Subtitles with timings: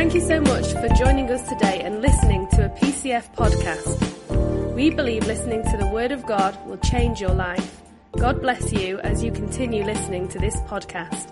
[0.00, 4.74] Thank you so much for joining us today and listening to a PCF podcast.
[4.74, 7.82] We believe listening to the Word of God will change your life.
[8.16, 11.30] God bless you as you continue listening to this podcast.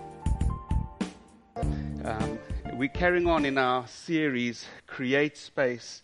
[2.05, 2.37] Um,
[2.73, 6.03] we're carrying on in our series, Create Space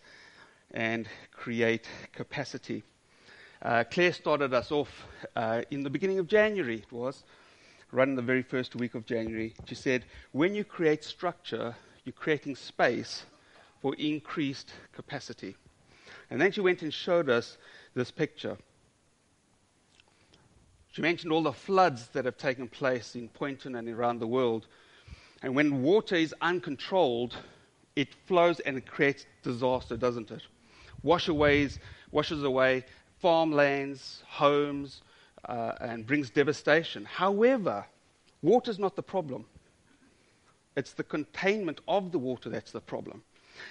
[0.72, 2.82] and Create Capacity.
[3.62, 5.06] Uh, Claire started us off
[5.36, 7.22] uh, in the beginning of January, it was,
[7.92, 9.54] right in the very first week of January.
[9.66, 13.24] She said, When you create structure, you're creating space
[13.82, 15.56] for increased capacity.
[16.30, 17.58] And then she went and showed us
[17.94, 18.56] this picture.
[20.92, 24.68] She mentioned all the floods that have taken place in Poynton and around the world.
[25.42, 27.36] And when water is uncontrolled,
[27.96, 30.42] it flows and it creates disaster, doesn't it?
[31.04, 31.78] Washaways,
[32.12, 32.84] washes away
[33.18, 35.02] farmlands, homes,
[35.48, 37.04] uh, and brings devastation.
[37.04, 37.84] However,
[38.42, 39.46] water is not the problem.
[40.76, 43.22] It's the containment of the water that's the problem.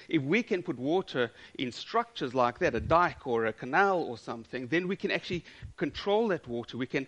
[0.10, 4.18] If we can put water in structures like that, a dike or a canal or
[4.18, 5.46] something, then we can actually
[5.78, 6.78] control that water.
[6.78, 7.06] We can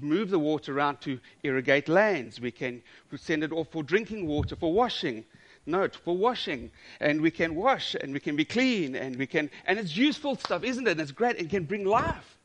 [0.00, 2.40] move the water around to irrigate lands.
[2.40, 2.82] We can
[3.16, 5.24] send it off for drinking water, for washing.
[5.66, 6.70] Note, for washing.
[7.00, 10.36] And we can wash and we can be clean and we can, and it's useful
[10.36, 10.92] stuff, isn't it?
[10.92, 11.36] And it's great.
[11.36, 12.38] It can bring life.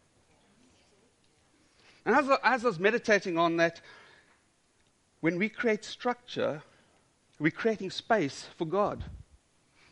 [2.06, 3.80] And as, as I was meditating on that,
[5.22, 6.62] when we create structure,
[7.40, 9.04] we're creating space for God.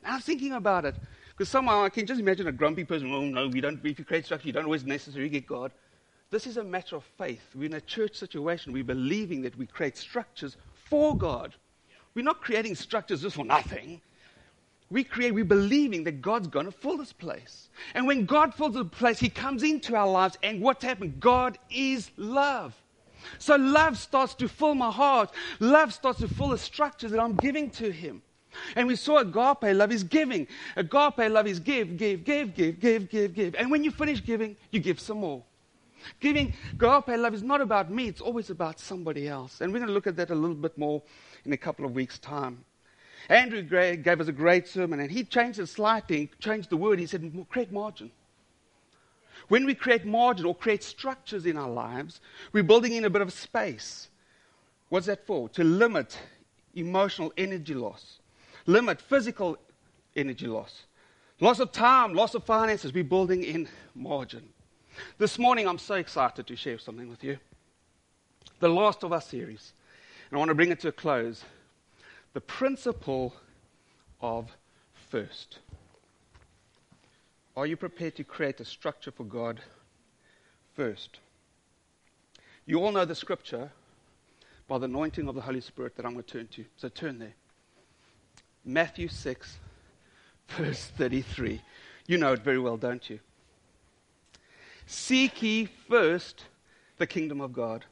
[0.03, 0.95] And I was thinking about it
[1.31, 3.11] because somehow I can just imagine a grumpy person.
[3.13, 3.83] Oh no, we don't.
[3.83, 5.71] If you create structure, you don't always necessarily get God.
[6.29, 7.41] This is a matter of faith.
[7.55, 8.73] We're in a church situation.
[8.73, 10.57] We're believing that we create structures
[10.89, 11.55] for God.
[12.15, 14.01] We're not creating structures just for nothing.
[14.89, 17.69] We create, we're believing that God's going to fill this place.
[17.93, 20.37] And when God fills the place, He comes into our lives.
[20.43, 21.19] And what's happened?
[21.19, 22.73] God is love.
[23.39, 25.31] So love starts to fill my heart.
[25.59, 28.21] Love starts to fill the structures that I'm giving to Him.
[28.75, 30.47] And we saw agape love is giving.
[30.75, 33.55] Agape love is give, give, give, give, give, give, give.
[33.55, 35.43] And when you finish giving, you give some more.
[36.19, 39.61] Giving agape love is not about me, it's always about somebody else.
[39.61, 41.01] And we're going to look at that a little bit more
[41.45, 42.63] in a couple of weeks' time.
[43.29, 46.99] Andrew Gray gave us a great sermon, and he changed it slightly, changed the word.
[46.99, 48.11] He said, create margin.
[49.47, 52.21] When we create margin or create structures in our lives,
[52.53, 54.09] we're building in a bit of space.
[54.89, 55.49] What's that for?
[55.49, 56.17] To limit
[56.75, 58.19] emotional energy loss,
[58.65, 59.57] limit physical
[60.15, 60.83] energy loss,
[61.39, 62.93] loss of time, loss of finances.
[62.93, 64.49] We're building in margin.
[65.17, 67.37] This morning, I'm so excited to share something with you.
[68.59, 69.73] The last of our series.
[70.29, 71.43] And I want to bring it to a close.
[72.33, 73.33] The principle
[74.21, 74.51] of
[75.09, 75.59] first.
[77.57, 79.59] Are you prepared to create a structure for God
[80.75, 81.17] first?
[82.67, 83.71] You all know the scripture
[84.67, 86.65] by the anointing of the Holy Spirit that I'm going to turn to.
[86.75, 87.33] So turn there.
[88.63, 89.57] Matthew 6,
[90.49, 91.59] verse 33.
[92.05, 93.19] You know it very well, don't you?
[94.85, 96.45] Seek ye first
[96.99, 97.85] the kingdom of God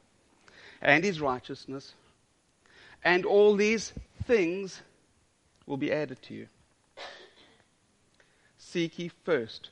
[0.80, 1.92] and his righteousness,
[3.02, 3.92] and all these
[4.26, 4.80] things
[5.66, 6.46] will be added to you.
[8.76, 9.70] Seek ye first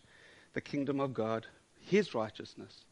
[0.54, 1.46] the kingdom of God,
[1.78, 2.86] his righteousness,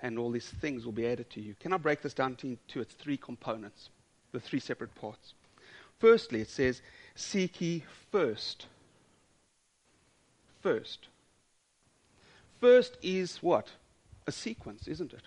[0.00, 1.56] and all these things will be added to you.
[1.58, 3.88] Can I break this down to, its three components,
[4.30, 5.34] the three separate parts?
[5.98, 6.82] Firstly, it says,
[7.16, 7.82] Seek ye
[8.12, 8.66] first.
[10.62, 11.08] First.
[12.60, 13.66] First is what?
[14.28, 15.22] A sequence, isn't it?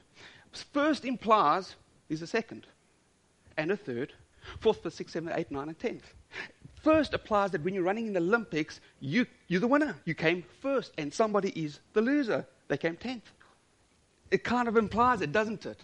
[0.72, 1.76] First implies
[2.08, 2.66] is a second,
[3.58, 4.14] and a third,
[4.62, 6.14] fourth, fifth, sixth, seventh, eighth, ninth, and tenth.
[6.82, 9.96] First applies that when you're running in the Olympics, you, you're the winner.
[10.06, 12.46] You came first, and somebody is the loser.
[12.68, 13.30] They came tenth.
[14.32, 15.80] It kind of implies it, doesn't it?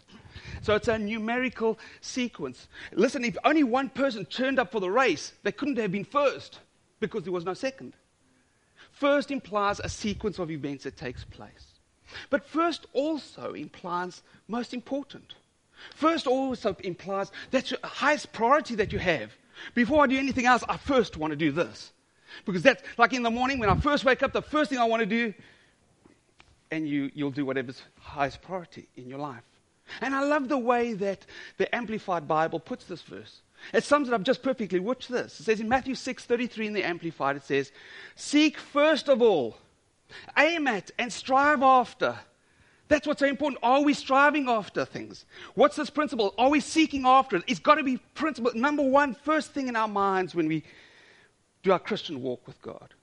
[0.61, 2.67] So it's a numerical sequence.
[2.93, 6.59] Listen, if only one person turned up for the race, they couldn't have been first
[6.99, 7.93] because there was no second.
[8.91, 11.73] First implies a sequence of events that takes place.
[12.29, 15.33] But first also implies most important.
[15.95, 19.33] First also implies that's the highest priority that you have.
[19.73, 21.91] Before I do anything else, I first want to do this.
[22.45, 24.85] Because that's like in the morning when I first wake up, the first thing I
[24.85, 25.33] want to do,
[26.71, 29.43] and you, you'll do whatever's highest priority in your life.
[30.01, 31.25] And I love the way that
[31.57, 33.41] the Amplified Bible puts this verse.
[33.73, 34.79] It sums it up just perfectly.
[34.79, 35.39] Watch this.
[35.39, 37.71] It says in Matthew 6:33 in the Amplified, it says,
[38.15, 39.57] Seek first of all,
[40.37, 42.19] aim at, and strive after.
[42.87, 43.59] That's what's so important.
[43.63, 45.25] Are we striving after things?
[45.55, 46.35] What's this principle?
[46.37, 47.43] Are we seeking after it?
[47.47, 50.63] It's got to be principle number one, first thing in our minds when we
[51.63, 52.93] do our Christian walk with God.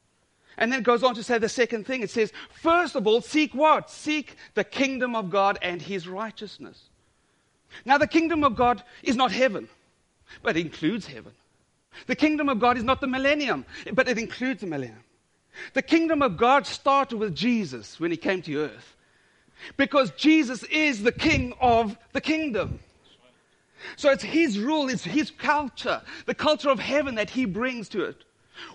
[0.56, 2.02] And then it goes on to say the second thing.
[2.02, 3.90] It says, first of all, seek what?
[3.90, 6.90] Seek the kingdom of God and his righteousness.
[7.84, 9.68] Now, the kingdom of God is not heaven,
[10.42, 11.32] but it includes heaven.
[12.06, 13.64] The kingdom of God is not the millennium,
[13.94, 15.04] but it includes the millennium.
[15.72, 18.96] The kingdom of God started with Jesus when he came to earth
[19.76, 22.78] because Jesus is the king of the kingdom.
[23.96, 28.04] So it's his rule, it's his culture, the culture of heaven that he brings to
[28.04, 28.24] it.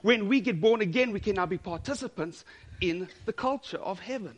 [0.01, 2.45] When we get born again, we can now be participants
[2.81, 4.37] in the culture of heaven.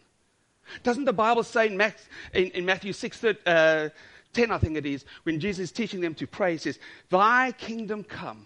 [0.83, 3.89] Doesn't the Bible say in, Max, in, in Matthew 6, uh,
[4.33, 6.79] 10, I think it is, when Jesus is teaching them to pray, he says,
[7.09, 8.45] Thy kingdom come,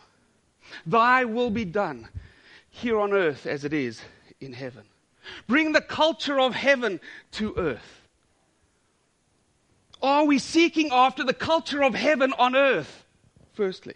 [0.85, 2.07] thy will be done
[2.69, 4.01] here on earth as it is
[4.39, 4.83] in heaven.
[5.47, 6.99] Bring the culture of heaven
[7.33, 8.01] to earth.
[10.01, 13.05] Are we seeking after the culture of heaven on earth?
[13.53, 13.95] Firstly.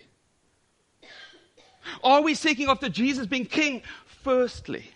[2.03, 3.81] Are we seeking after Jesus being king?
[4.05, 4.91] Firstly.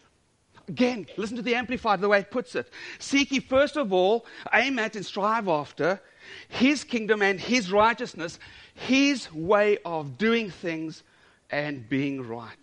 [0.67, 2.69] Again, listen to the Amplified, the way it puts it.
[2.99, 5.99] Seek ye first of all, aim at and strive after
[6.47, 8.39] his kingdom and his righteousness,
[8.73, 11.03] his way of doing things
[11.49, 12.57] and being right.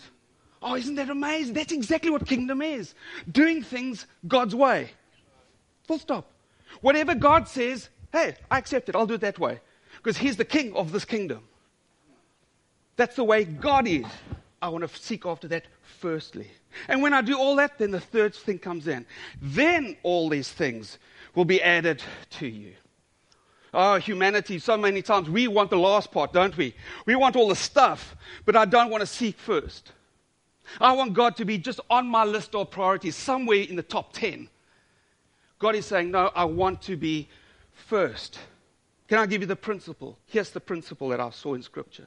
[0.61, 1.55] Oh, isn't that amazing?
[1.55, 2.95] That's exactly what kingdom is
[3.31, 4.91] doing things God's way.
[5.87, 6.31] Full stop.
[6.81, 8.97] Whatever God says, Hey, I accept it.
[8.97, 9.61] I'll do it that way.
[9.97, 11.43] Because He's the king of this kingdom.
[12.97, 14.07] That's the way God is.
[14.61, 15.67] I want to seek after that
[16.01, 16.51] firstly.
[16.89, 19.07] And when I do all that, then the third thing comes in.
[19.41, 20.99] Then all these things
[21.35, 22.75] will be added to you.
[23.73, 26.75] Oh, humanity, so many times we want the last part, don't we?
[27.07, 29.93] We want all the stuff, but I don't want to seek first.
[30.81, 34.13] I want God to be just on my list of priorities, somewhere in the top
[34.13, 34.49] 10.
[35.59, 37.29] God is saying, No, I want to be
[37.73, 38.39] first.
[39.09, 40.19] Can I give you the principle?
[40.27, 42.07] Here's the principle that I saw in Scripture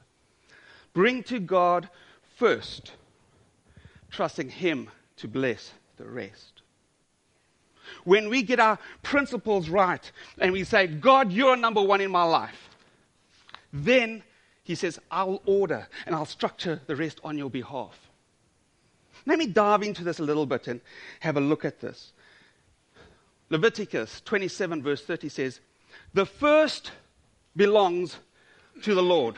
[0.92, 1.88] bring to God
[2.36, 2.92] first,
[4.10, 6.62] trusting Him to bless the rest.
[8.04, 12.22] When we get our principles right and we say, God, you're number one in my
[12.22, 12.70] life,
[13.72, 14.22] then
[14.62, 17.98] He says, I'll order and I'll structure the rest on your behalf.
[19.26, 20.80] Let me dive into this a little bit and
[21.20, 22.12] have a look at this.
[23.50, 25.60] Leviticus 27, verse 30 says,
[26.14, 26.92] the first
[27.54, 28.16] belongs
[28.82, 29.36] to the Lord.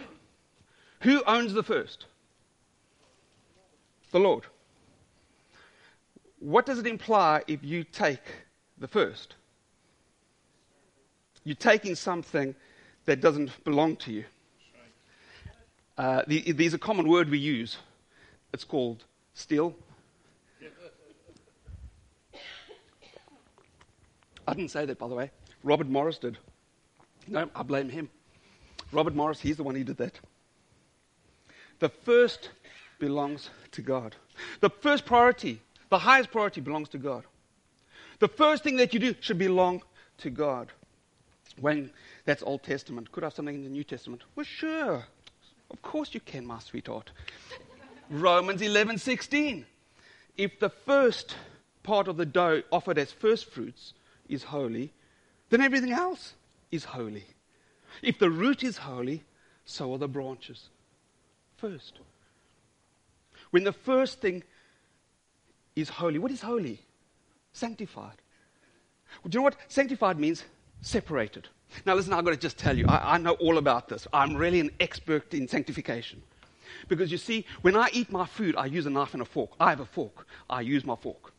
[1.00, 2.06] Who owns the first?
[4.12, 4.44] The Lord.
[6.38, 8.22] What does it imply if you take
[8.78, 9.34] the first?
[11.42, 12.54] You're taking something
[13.04, 14.24] that doesn't belong to you.
[15.96, 17.76] Uh, the, there's a common word we use.
[18.52, 19.04] It's called
[19.34, 19.74] steal.
[24.46, 25.30] I didn't say that, by the way.
[25.62, 26.38] Robert Morris did.
[27.26, 28.10] No, I blame him.
[28.92, 30.18] Robert Morris, he's the one who did that.
[31.78, 32.50] The first
[32.98, 34.14] belongs to God.
[34.60, 37.24] The first priority, the highest priority belongs to God.
[38.18, 39.82] The first thing that you do should belong
[40.18, 40.68] to God.
[41.60, 41.90] When
[42.24, 43.12] that's Old Testament.
[43.12, 44.22] Could I have something in the New Testament?
[44.34, 45.04] Well, sure.
[45.70, 47.10] Of course you can, my sweetheart.
[48.10, 49.66] Romans 11 16.
[50.36, 51.36] If the first
[51.82, 53.94] part of the dough offered as first fruits
[54.28, 54.92] is holy,
[55.50, 56.34] then everything else
[56.72, 57.24] is holy.
[58.02, 59.22] If the root is holy,
[59.64, 60.68] so are the branches.
[61.56, 61.98] First.
[63.50, 64.42] When the first thing
[65.76, 66.80] is holy, what is holy?
[67.52, 68.16] Sanctified.
[69.22, 70.44] do you know what sanctified means?
[70.80, 71.48] Separated.
[71.86, 74.06] Now, listen, I've got to just tell you, I, I know all about this.
[74.12, 76.22] I'm really an expert in sanctification.
[76.88, 79.50] Because you see, when I eat my food, I use a knife and a fork.
[79.60, 80.26] I have a fork.
[80.48, 81.32] I use my fork.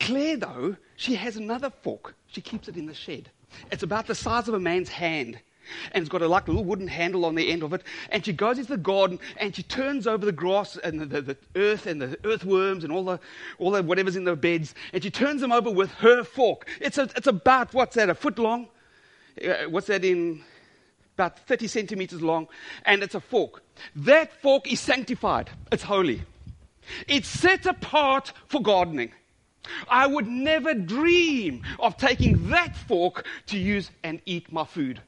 [0.00, 2.14] Claire, though, she has another fork.
[2.26, 3.30] She keeps it in the shed.
[3.70, 5.38] It's about the size of a man's hand.
[5.92, 7.82] And it's got a like little wooden handle on the end of it.
[8.10, 11.22] And she goes into the garden and she turns over the grass and the, the,
[11.22, 13.20] the earth and the earthworms and all the,
[13.58, 14.74] all the whatever's in the beds.
[14.92, 16.68] And she turns them over with her fork.
[16.80, 18.68] It's, a, it's about, what's that, a foot long?
[19.44, 20.42] Uh, what's that in?
[21.20, 22.48] About 30 centimeters long.
[22.86, 23.62] And it's a fork.
[23.94, 25.50] That fork is sanctified.
[25.70, 26.22] It's holy.
[27.06, 29.12] It's set apart for gardening.
[29.90, 35.02] I would never dream of taking that fork to use and eat my food.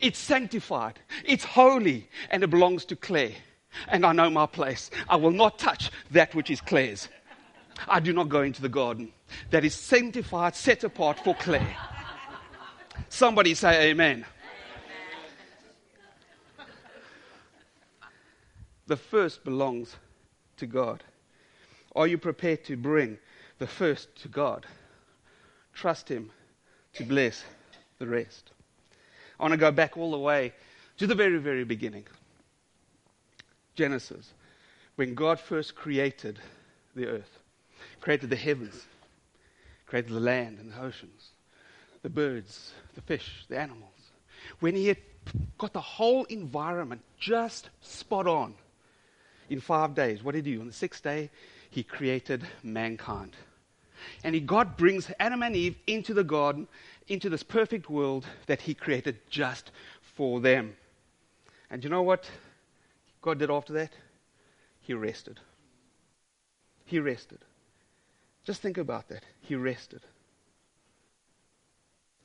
[0.00, 3.32] It's sanctified, it's holy, and it belongs to Claire.
[3.88, 4.88] And I know my place.
[5.08, 7.08] I will not touch that which is Claire's.
[7.88, 9.12] I do not go into the garden.
[9.50, 11.76] That is sanctified, set apart for Claire.
[13.08, 14.24] Somebody say amen.
[18.86, 19.96] The first belongs
[20.58, 21.02] to God.
[21.96, 23.18] Are you prepared to bring
[23.58, 24.66] the first to God.
[25.72, 26.30] Trust Him
[26.94, 27.44] to bless
[27.98, 28.50] the rest.
[29.38, 30.52] I want to go back all the way
[30.98, 32.06] to the very, very beginning
[33.74, 34.32] Genesis,
[34.94, 36.38] when God first created
[36.94, 37.40] the earth,
[38.00, 38.86] created the heavens,
[39.86, 41.30] created the land and the oceans,
[42.02, 43.90] the birds, the fish, the animals.
[44.60, 44.98] when he had
[45.58, 48.54] got the whole environment just spot on
[49.48, 50.60] in five days, what did he do?
[50.60, 51.30] On the sixth day,
[51.70, 53.36] he created mankind.
[54.22, 56.68] And he, God brings Adam and Eve into the garden,
[57.08, 59.70] into this perfect world that he created just
[60.00, 60.76] for them.
[61.70, 62.30] And you know what
[63.22, 63.92] God did after that?
[64.80, 65.40] He rested.
[66.84, 67.38] He rested.
[68.44, 69.24] Just think about that.
[69.40, 70.02] He rested.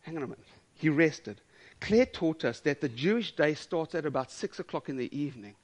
[0.01, 0.45] Hang on a minute.
[0.75, 1.41] He rested.
[1.79, 5.55] Claire taught us that the Jewish day starts at about 6 o'clock in the evening.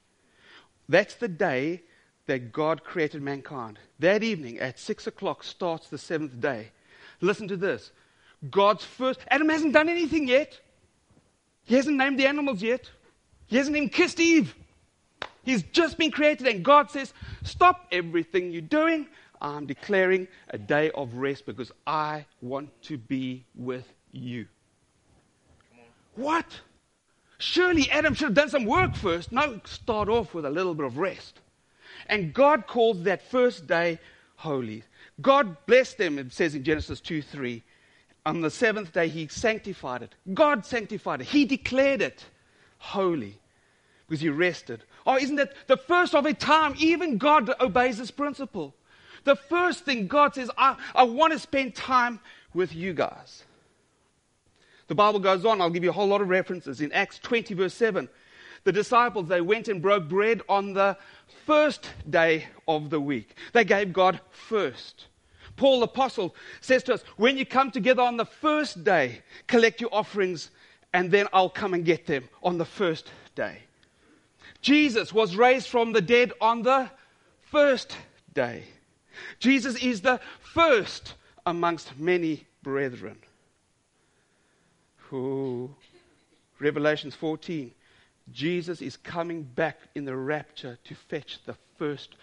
[0.88, 1.84] That's the day
[2.28, 3.80] that God created mankind.
[4.00, 6.72] That evening at 6 o'clock starts the seventh day.
[7.22, 7.92] Listen to this
[8.50, 9.20] God's first.
[9.30, 10.60] Adam hasn't done anything yet.
[11.64, 12.90] He hasn't named the animals yet.
[13.48, 14.56] He hasn't even kissed Eve.
[15.44, 17.14] He's just been created, and God says,
[17.44, 19.08] Stop everything you're doing.
[19.42, 24.48] I'm declaring a day of rest because I want to be with you.
[26.16, 26.46] What?
[27.38, 29.32] Surely Adam should have done some work first.
[29.32, 31.40] No, start off with a little bit of rest.
[32.08, 34.00] And God calls that first day
[34.36, 34.84] holy.
[35.22, 37.64] God blessed them, it says in Genesis 2 3.
[38.26, 40.16] On the seventh day, He sanctified it.
[40.34, 41.28] God sanctified it.
[41.28, 42.26] He declared it
[42.78, 43.40] holy
[44.08, 44.84] because He rested.
[45.06, 46.74] Oh, isn't that the first of a time?
[46.78, 48.74] Even God obeys this principle.
[49.24, 52.20] The first thing God says, I, I want to spend time
[52.54, 53.44] with you guys.
[54.88, 56.82] The Bible goes on, I'll give you a whole lot of references.
[56.82, 58.08] In Acts 20, verse 7,
[58.64, 60.98] the disciples, they went and broke bread on the
[61.46, 63.36] first day of the week.
[63.54, 65.08] They gave God first.
[65.56, 69.82] Paul the apostle says to us, when you come together on the first day, collect
[69.82, 70.52] your offerings,
[70.94, 73.60] and then I'll come and get them on the first day.
[74.62, 76.90] Jesus was raised from the dead on the
[77.42, 77.96] first
[78.34, 78.64] day.
[79.40, 81.14] Jesus is the first
[81.46, 83.18] amongst many brethren.
[85.14, 85.76] Ooh.
[86.60, 87.72] Revelations 14.
[88.32, 92.16] Jesus is coming back in the rapture to fetch the first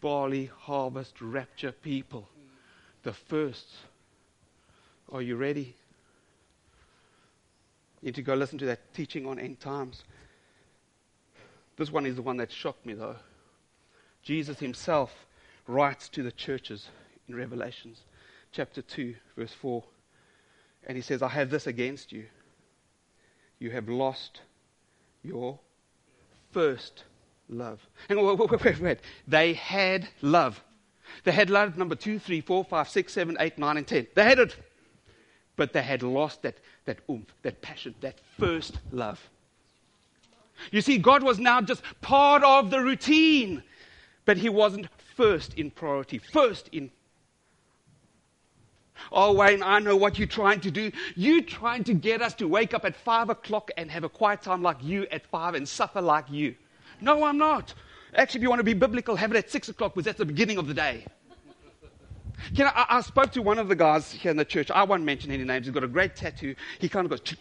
[0.00, 2.28] barley harvest rapture people.
[3.02, 3.66] The first.
[5.12, 5.74] Are you ready?
[8.00, 10.04] You need to go listen to that teaching on end times.
[11.76, 13.16] This one is the one that shocked me, though.
[14.22, 15.26] Jesus himself
[15.66, 16.88] writes to the churches
[17.28, 18.02] in Revelations
[18.52, 19.82] chapter 2, verse 4.
[20.86, 22.24] And he says, I have this against you.
[23.58, 24.40] You have lost
[25.22, 25.58] your
[26.52, 27.04] first
[27.48, 27.86] love.
[28.08, 29.00] Hang on, wait, wait, wait, wait.
[29.28, 30.62] They had love.
[31.24, 34.06] They had love number two, three, four, five, six, seven, eight, nine, and ten.
[34.14, 34.56] They had it.
[35.56, 36.56] But they had lost that,
[36.86, 39.28] that oomph, that passion, that first love.
[40.70, 43.62] You see, God was now just part of the routine,
[44.24, 46.90] but He wasn't first in priority, first in
[49.12, 50.92] Oh, Wayne, I know what you're trying to do.
[51.16, 54.42] You're trying to get us to wake up at five o'clock and have a quiet
[54.42, 56.54] time like you at five and suffer like you.
[57.00, 57.74] No, I'm not.
[58.14, 60.24] Actually, if you want to be biblical, have it at six o'clock because that's the
[60.24, 61.04] beginning of the day.
[62.52, 64.70] You know, I, I, spoke to one of the guys here in the church.
[64.70, 65.66] I won't mention any names.
[65.66, 66.54] He's got a great tattoo.
[66.78, 67.36] He kind of goes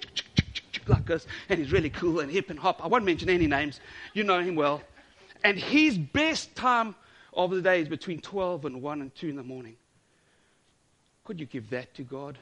[0.88, 2.84] like this, and he's really cool and hip and hop.
[2.84, 3.80] I won't mention any names.
[4.14, 4.82] You know him well.
[5.44, 6.96] And his best time
[7.34, 9.76] of the day is between 12 and 1 and 2 in the morning.
[11.30, 12.40] Could you give that to God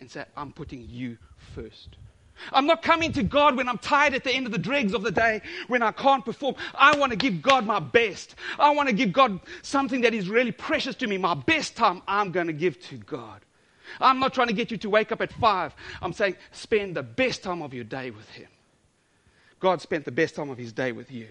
[0.00, 1.18] and say, I'm putting you
[1.54, 1.88] first?
[2.52, 5.02] I'm not coming to God when I'm tired at the end of the dregs of
[5.02, 6.54] the day, when I can't perform.
[6.74, 8.34] I want to give God my best.
[8.58, 11.18] I want to give God something that is really precious to me.
[11.18, 13.42] My best time I'm going to give to God.
[14.00, 15.74] I'm not trying to get you to wake up at five.
[16.00, 18.48] I'm saying spend the best time of your day with Him.
[19.60, 21.28] God spent the best time of His day with you.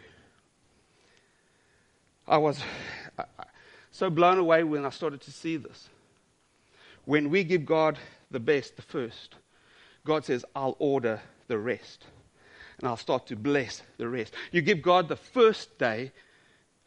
[2.27, 2.59] I was
[3.89, 5.89] so blown away when I started to see this.
[7.05, 7.98] When we give God
[8.31, 9.36] the best, the first,
[10.05, 12.05] God says, I'll order the rest.
[12.79, 14.33] And I'll start to bless the rest.
[14.51, 16.12] You give God the first day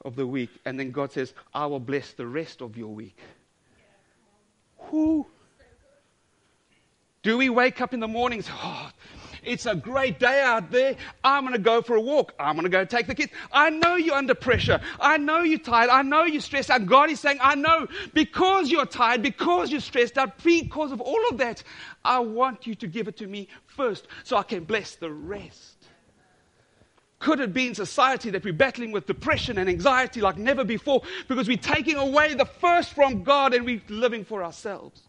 [0.05, 3.19] of the week, and then God says, I will bless the rest of your week.
[4.79, 5.27] Who?
[7.23, 8.49] Do we wake up in the mornings?
[8.51, 8.91] Oh,
[9.47, 10.97] it's a great day out there.
[11.25, 12.35] I'm going to go for a walk.
[12.39, 13.33] I'm going to go take the kids.
[13.53, 14.81] I know you're under pressure.
[15.01, 15.89] I know you're tired.
[15.89, 16.85] I know you're stressed out.
[16.87, 21.21] God is saying, I know because you're tired, because you're stressed out, because of all
[21.31, 21.63] of that,
[22.05, 25.77] I want you to give it to me first so I can bless the rest.
[27.19, 31.03] Could it be in society that we're battling with depression and anxiety like never before
[31.29, 35.03] because we're taking away the first from God and we're living for ourselves?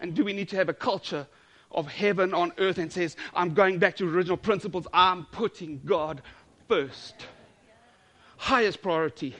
[0.00, 1.26] And do we need to have a culture
[1.72, 4.86] of heaven on earth and says, I'm going back to original principles.
[4.92, 6.22] I'm putting God
[6.68, 7.14] first.
[8.36, 9.34] Highest priority.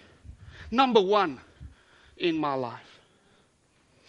[0.71, 1.41] Number one
[2.17, 3.01] in my life.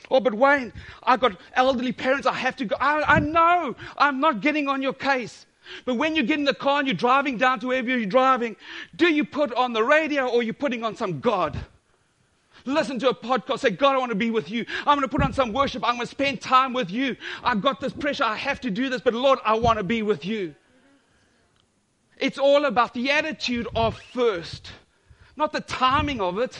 [0.10, 0.74] Oh, but Wayne,
[1.04, 2.28] I've got elderly parents.
[2.28, 2.76] I have to go.
[2.80, 5.46] I, I know I'm not getting on your case.
[5.86, 8.58] But when you get in the car and you're driving down to wherever you're driving,
[8.96, 11.58] do you put on the radio or are you putting on some God?
[12.66, 13.60] Listen to a podcast.
[13.60, 14.66] Say, God, I want to be with you.
[14.80, 15.84] I'm going to put on some worship.
[15.88, 17.16] I'm going to spend time with you.
[17.44, 18.24] I've got this pressure.
[18.24, 19.02] I have to do this.
[19.02, 20.56] But Lord, I want to be with you.
[22.18, 24.72] It's all about the attitude of first,
[25.36, 26.60] not the timing of it.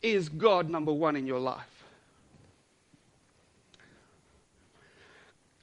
[0.00, 1.84] Is God number one in your life?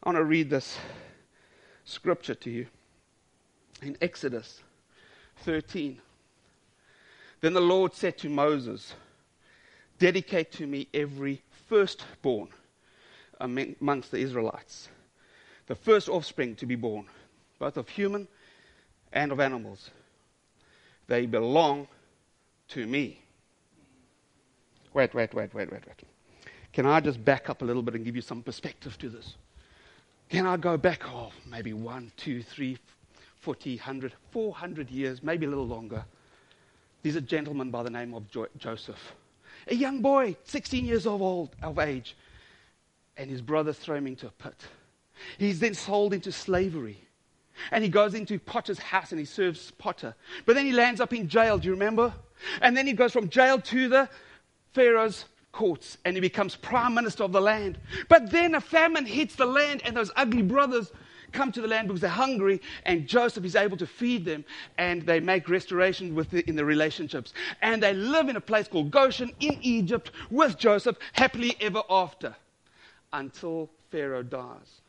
[0.03, 0.77] I want to read this
[1.85, 2.67] scripture to you
[3.81, 4.61] in Exodus
[5.43, 5.99] 13.
[7.41, 8.93] Then the Lord said to Moses,
[10.01, 12.47] Dedicate to me every firstborn
[13.39, 14.89] amongst the Israelites,
[15.67, 17.05] the first offspring to be born,
[17.59, 18.27] both of human
[19.13, 19.91] and of animals.
[21.05, 21.87] They belong
[22.69, 23.21] to me.
[24.95, 26.03] Wait, wait, wait, wait, wait, wait.
[26.73, 29.35] Can I just back up a little bit and give you some perspective to this?
[30.29, 32.79] Can I go back, oh, maybe one, two, three,
[33.41, 36.03] 40, 100, 400 years, maybe a little longer?
[37.03, 39.13] There's a gentleman by the name of jo- Joseph
[39.67, 42.15] a young boy, 16 years of old of age,
[43.17, 44.55] and his brothers throw him into a pit.
[45.37, 46.97] He's then sold into slavery.
[47.71, 50.15] And he goes into Potter's house and he serves Potter.
[50.45, 52.13] But then he lands up in jail, do you remember?
[52.61, 54.09] And then he goes from jail to the
[54.73, 57.77] Pharaoh's courts and he becomes prime minister of the land.
[58.07, 60.91] But then a famine hits the land and those ugly brothers
[61.31, 64.45] come to the land because they're hungry, and Joseph is able to feed them,
[64.77, 67.33] and they make restoration in the relationships.
[67.61, 72.35] And they live in a place called Goshen in Egypt with Joseph, happily ever after,
[73.13, 74.81] until Pharaoh dies.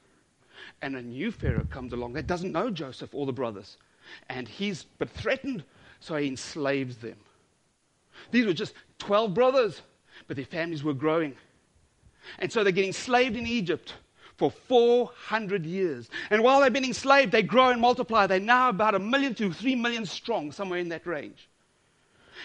[0.80, 3.76] And a new Pharaoh comes along that doesn't know Joseph or the brothers,
[4.28, 5.64] and he's but threatened,
[6.00, 7.16] so he enslaves them.
[8.30, 9.82] These were just 12 brothers,
[10.26, 11.36] but their families were growing.
[12.38, 13.94] And so they're getting enslaved in Egypt
[14.36, 16.08] for 400 years.
[16.30, 18.26] And while they've been enslaved, they grow and multiply.
[18.26, 21.48] They're now about a million to three million strong, somewhere in that range.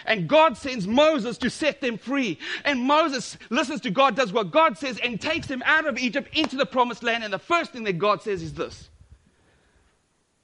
[0.04, 2.38] And God sends Moses to set them free.
[2.64, 6.28] And Moses listens to God, does what God says, and takes them out of Egypt
[6.36, 7.24] into the promised land.
[7.24, 8.90] And the first thing that God says is this.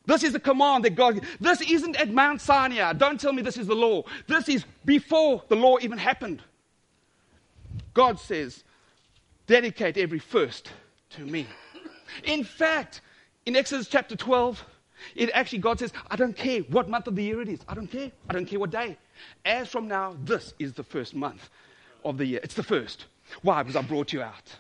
[0.07, 1.21] This is the command that God.
[1.41, 2.93] This isn't at Mount Sinai.
[2.93, 4.03] Don't tell me this is the law.
[4.27, 6.43] This is before the law even happened.
[7.95, 8.65] God says,
[9.47, 10.71] dedicate every first
[11.11, 11.47] to me.
[12.25, 13.01] In fact,
[13.47, 14.65] in Exodus chapter 12,
[15.15, 17.61] it actually, God says, I don't care what month of the year it is.
[17.69, 18.11] I don't care.
[18.29, 18.97] I don't care what day.
[19.45, 21.51] As from now, this is the first month
[22.05, 22.41] of the year.
[22.43, 23.07] It's the first.
[23.43, 23.63] Why?
[23.63, 24.57] Because I brought you out.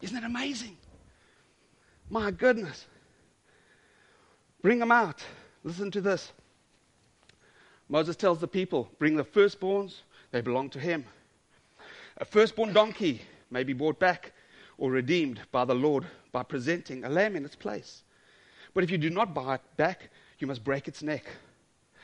[0.00, 0.76] Isn't that amazing?
[2.08, 2.86] My goodness.
[4.62, 5.22] Bring them out.
[5.64, 6.32] Listen to this.
[7.88, 11.04] Moses tells the people, bring the firstborns, they belong to him.
[12.20, 14.32] A firstborn donkey may be bought back
[14.76, 18.02] or redeemed by the Lord by presenting a lamb in its place.
[18.74, 21.24] But if you do not buy it back, you must break its neck.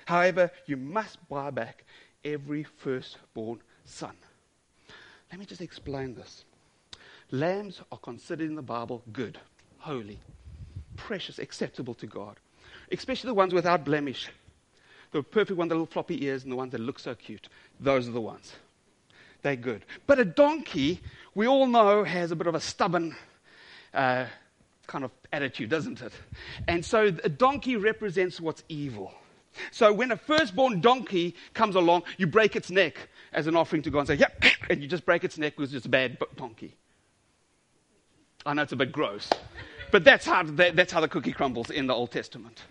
[0.07, 1.85] However, you must buy back
[2.25, 4.15] every firstborn son.
[5.33, 6.45] Let me just explain this.
[7.33, 9.39] Lambs are considered in the Bible good,
[9.79, 10.21] holy,
[10.97, 12.37] precious, acceptable to God,
[12.93, 14.31] especially the ones without blemish.
[15.11, 17.49] The perfect one, the little floppy ears, and the ones that look so cute.
[17.81, 18.53] Those are the ones
[19.45, 19.85] they're good.
[20.09, 21.01] But a donkey,
[21.37, 23.15] we all know, has a bit of a stubborn
[23.93, 24.27] uh,
[24.89, 26.13] kind of attitude, doesn't it?
[26.67, 29.15] And so a donkey represents what's evil.
[29.71, 32.97] So when a firstborn donkey comes along, you break its neck
[33.33, 35.73] as an offering to God and say, yep, and you just break its neck because
[35.73, 36.75] it's a bad donkey.
[38.45, 39.31] I know it's a bit gross,
[39.93, 42.63] but that's how, that's how the cookie crumbles in the Old Testament.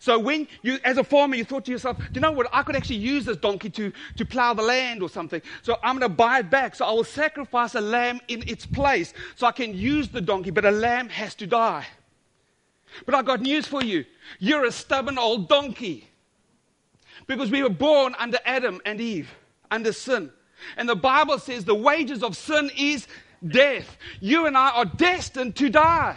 [0.00, 2.48] So when you, as a farmer, you thought to yourself, do you know what?
[2.52, 5.40] I could actually use this donkey to, to plow the land or something.
[5.62, 6.74] So I'm going to buy it back.
[6.74, 10.50] So I will sacrifice a lamb in its place so I can use the donkey,
[10.50, 11.86] but a lamb has to die.
[13.04, 14.04] But I've got news for you.
[14.38, 16.08] You're a stubborn old donkey.
[17.26, 19.30] Because we were born under Adam and Eve,
[19.70, 20.30] under sin.
[20.76, 23.08] And the Bible says the wages of sin is
[23.46, 23.96] death.
[24.20, 26.16] You and I are destined to die.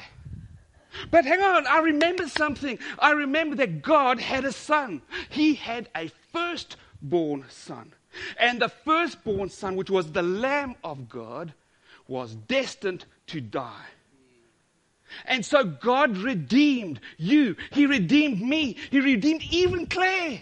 [1.11, 2.79] But hang on, I remember something.
[2.97, 5.01] I remember that God had a son.
[5.29, 7.93] He had a firstborn son.
[8.39, 11.53] And the firstborn son, which was the Lamb of God,
[12.07, 13.85] was destined to die.
[15.25, 17.55] And so God redeemed you.
[17.71, 18.77] He redeemed me.
[18.91, 20.41] He redeemed even Claire.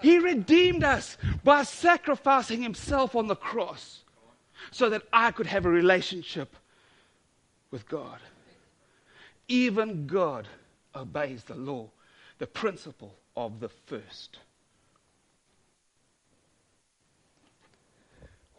[0.00, 4.02] He redeemed us by sacrificing himself on the cross
[4.70, 6.56] so that I could have a relationship
[7.70, 8.18] with God.
[9.50, 10.46] Even God
[10.94, 11.90] obeys the law,
[12.38, 14.38] the principle of the first.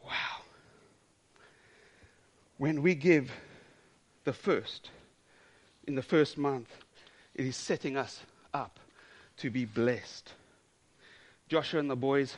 [0.03, 0.11] Wow.
[2.57, 3.31] When we give
[4.25, 4.89] the first,
[5.87, 6.67] in the first month,
[7.35, 8.19] it is setting us
[8.53, 8.77] up
[9.37, 10.33] to be blessed.
[11.47, 12.35] Joshua and the boys,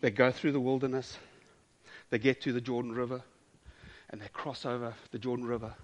[0.00, 1.18] they go through the wilderness,
[2.10, 3.22] they get to the Jordan River,
[4.10, 5.74] and they cross over the Jordan River.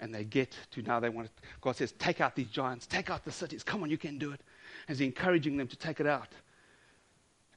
[0.00, 3.10] And they get to now they want to, God says, take out these giants, take
[3.10, 3.62] out the cities.
[3.62, 4.40] Come on, you can do it.
[4.88, 6.28] As He's encouraging them to take it out.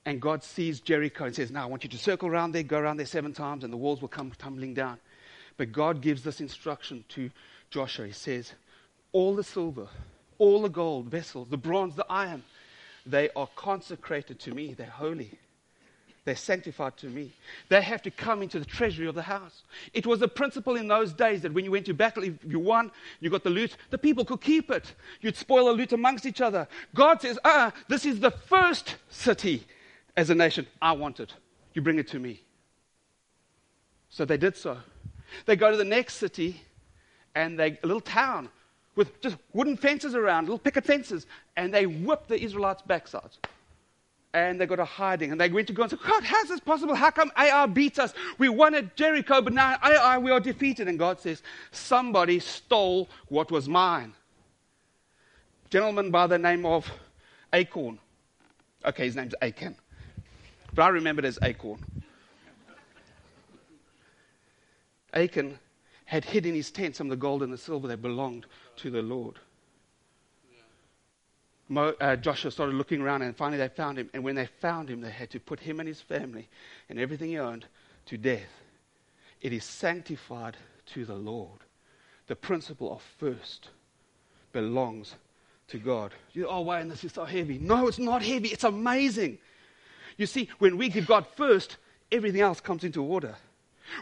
[0.05, 2.79] And God sees Jericho and says, Now I want you to circle around there, go
[2.79, 4.99] around there seven times, and the walls will come tumbling down.
[5.57, 7.29] But God gives this instruction to
[7.71, 8.07] Joshua.
[8.07, 8.53] He says,
[9.11, 9.89] All the silver,
[10.37, 12.43] all the gold vessels, the bronze, the iron,
[13.05, 14.73] they are consecrated to me.
[14.73, 15.37] They're holy.
[16.27, 17.31] They're sanctified to me.
[17.69, 19.63] They have to come into the treasury of the house.
[19.93, 22.59] It was a principle in those days that when you went to battle, if you
[22.59, 24.93] won, you got the loot, the people could keep it.
[25.21, 26.67] You'd spoil the loot amongst each other.
[26.93, 29.65] God says, ah, this is the first city
[30.17, 30.67] as a nation.
[30.81, 31.33] I want it.
[31.73, 32.41] You bring it to me.
[34.09, 34.79] So they did so.
[35.45, 36.59] They go to the next city
[37.35, 38.49] and they, a little town
[38.97, 43.37] with just wooden fences around, little picket fences, and they whip the Israelites' backsides
[44.33, 45.31] and they got a hiding.
[45.31, 46.95] And they went to God and said, God, how's this possible?
[46.95, 48.13] How come Ai beats us?
[48.37, 50.87] We won at Jericho, but now Ai, we are defeated.
[50.87, 54.13] And God says, somebody stole what was mine.
[55.69, 56.89] Gentleman by the name of
[57.53, 57.99] Acorn.
[58.85, 59.75] Okay, his name's Achan.
[60.73, 61.83] But I remember it as Acorn.
[65.13, 65.57] Achan
[66.05, 68.45] had hid in his tent some of the gold and the silver that belonged
[68.77, 69.39] to the Lord.
[71.69, 74.09] Mo, uh, Joshua started looking around and finally they found him.
[74.13, 76.47] And when they found him, they had to put him and his family
[76.89, 77.65] and everything he owned
[78.05, 78.61] to death.
[79.41, 80.57] It is sanctified
[80.93, 81.59] to the Lord.
[82.27, 83.69] The principle of first
[84.53, 85.15] belongs
[85.69, 86.13] to God.
[86.33, 86.79] You, oh, why?
[86.79, 87.57] And this is so heavy.
[87.57, 88.49] No, it's not heavy.
[88.49, 89.37] It's amazing.
[90.17, 91.77] You see, when we give God first,
[92.11, 93.35] everything else comes into order.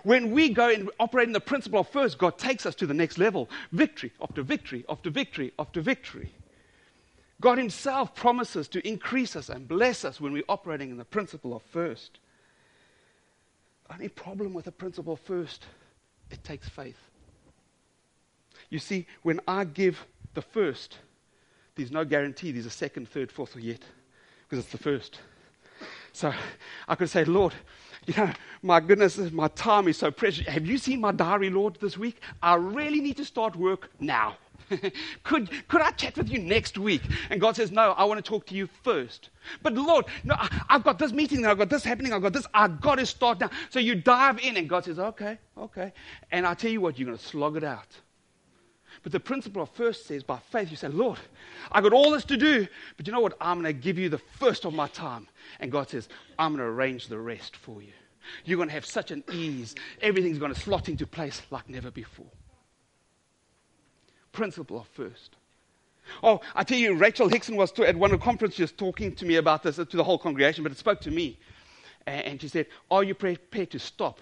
[0.04, 2.94] When we go and operate in the principle of first, God takes us to the
[2.94, 6.32] next level victory after victory after victory after victory.
[7.42, 11.56] God Himself promises to increase us and bless us when we're operating in the principle
[11.56, 12.20] of first.
[13.92, 15.66] Only problem with the principle of first,
[16.32, 16.98] it takes faith.
[18.70, 20.98] You see, when I give the first,
[21.76, 23.82] there's no guarantee there's a second, third, fourth, or yet,
[24.44, 25.20] because it's the first.
[26.14, 26.34] So
[26.88, 27.54] I could say, Lord,
[28.08, 30.48] you know, my goodness, my time is so precious.
[30.48, 32.22] Have you seen my diary, Lord, this week?
[32.42, 34.38] I really need to start work now.
[35.24, 37.02] could, could I chat with you next week?
[37.30, 39.30] And God says, No, I want to talk to you first.
[39.62, 42.48] But Lord, no, I, have got this meeting, I've got this happening, I've got this,
[42.54, 43.50] I've got to start now.
[43.70, 45.94] So you dive in, and God says, Okay, okay.
[46.32, 47.88] And I tell you what, you're going to slog it out.
[49.04, 51.20] But the principle of first says, by faith, you say, Lord,
[51.72, 52.66] I've got all this to do,
[52.98, 53.38] but you know what?
[53.42, 55.28] I'm going to give you the first of my time.
[55.60, 56.08] And God says,
[56.40, 57.92] I'm going to arrange the rest for you.
[58.46, 59.76] You're going to have such an ease.
[60.02, 62.32] Everything's going to slot into place like never before
[64.36, 65.36] principle of first.
[66.22, 69.26] Oh, I tell you, Rachel Hickson was to, at one of the conferences talking to
[69.26, 71.38] me about this uh, to the whole congregation, but it spoke to me.
[72.06, 74.20] And she said, Are you prepared to stop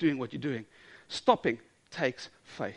[0.00, 0.64] doing what you're doing?
[1.06, 1.58] Stopping
[1.90, 2.74] takes faith.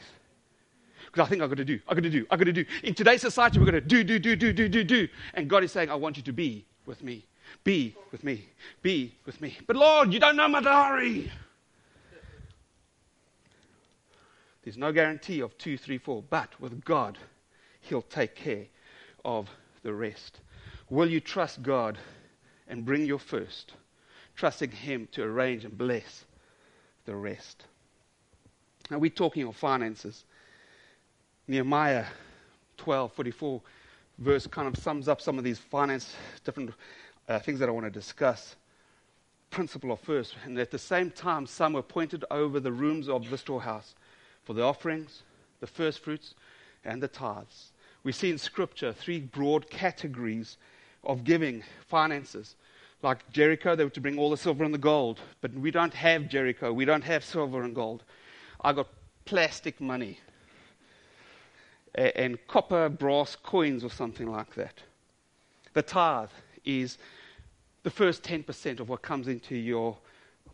[1.06, 2.66] Because I think I've got to do, I've got to do, I've got to do.
[2.84, 5.08] In today's society, we're going to do, do, do, do, do, do, do.
[5.34, 7.26] And God is saying, I want you to be with me.
[7.64, 8.46] Be with me.
[8.82, 9.58] Be with me.
[9.66, 11.32] But Lord, you don't know my diary.
[14.64, 17.18] There's no guarantee of two, three, four, but with God,
[17.82, 18.66] He'll take care
[19.26, 19.50] of
[19.84, 20.40] the rest.
[20.90, 21.98] Will you trust God
[22.68, 23.74] and bring your first,
[24.36, 26.24] trusting Him to arrange and bless
[27.06, 27.66] the rest?
[28.90, 30.24] Now, we're talking of finances.
[31.48, 32.06] Nehemiah
[32.78, 33.62] 12:44
[34.20, 36.72] verse kind of sums up some of these finance different
[37.28, 38.56] uh, things that I want to discuss.
[39.50, 43.30] Principle of first, and at the same time, some were pointed over the rooms of
[43.30, 43.94] the storehouse
[44.44, 45.24] for the offerings,
[45.60, 46.36] the first fruits,
[46.84, 47.72] and the tithes.
[48.04, 50.58] We see in Scripture three broad categories
[51.04, 52.56] of giving finances.
[53.02, 55.94] Like Jericho, they were to bring all the silver and the gold, but we don't
[55.94, 56.72] have Jericho.
[56.72, 58.04] We don't have silver and gold.
[58.62, 58.88] I got
[59.26, 60.20] plastic money
[61.96, 64.76] and copper, brass coins, or something like that.
[65.74, 66.30] The tithe
[66.66, 66.98] is
[67.84, 69.98] the first 10% of what comes into your,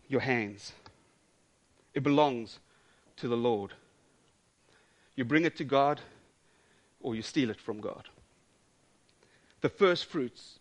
[0.08, 0.74] your hands.
[1.94, 2.60] It belongs
[3.20, 3.74] to the Lord.
[5.16, 6.02] You bring it to God
[7.02, 8.08] or you steal it from God.
[9.62, 10.60] The first fruits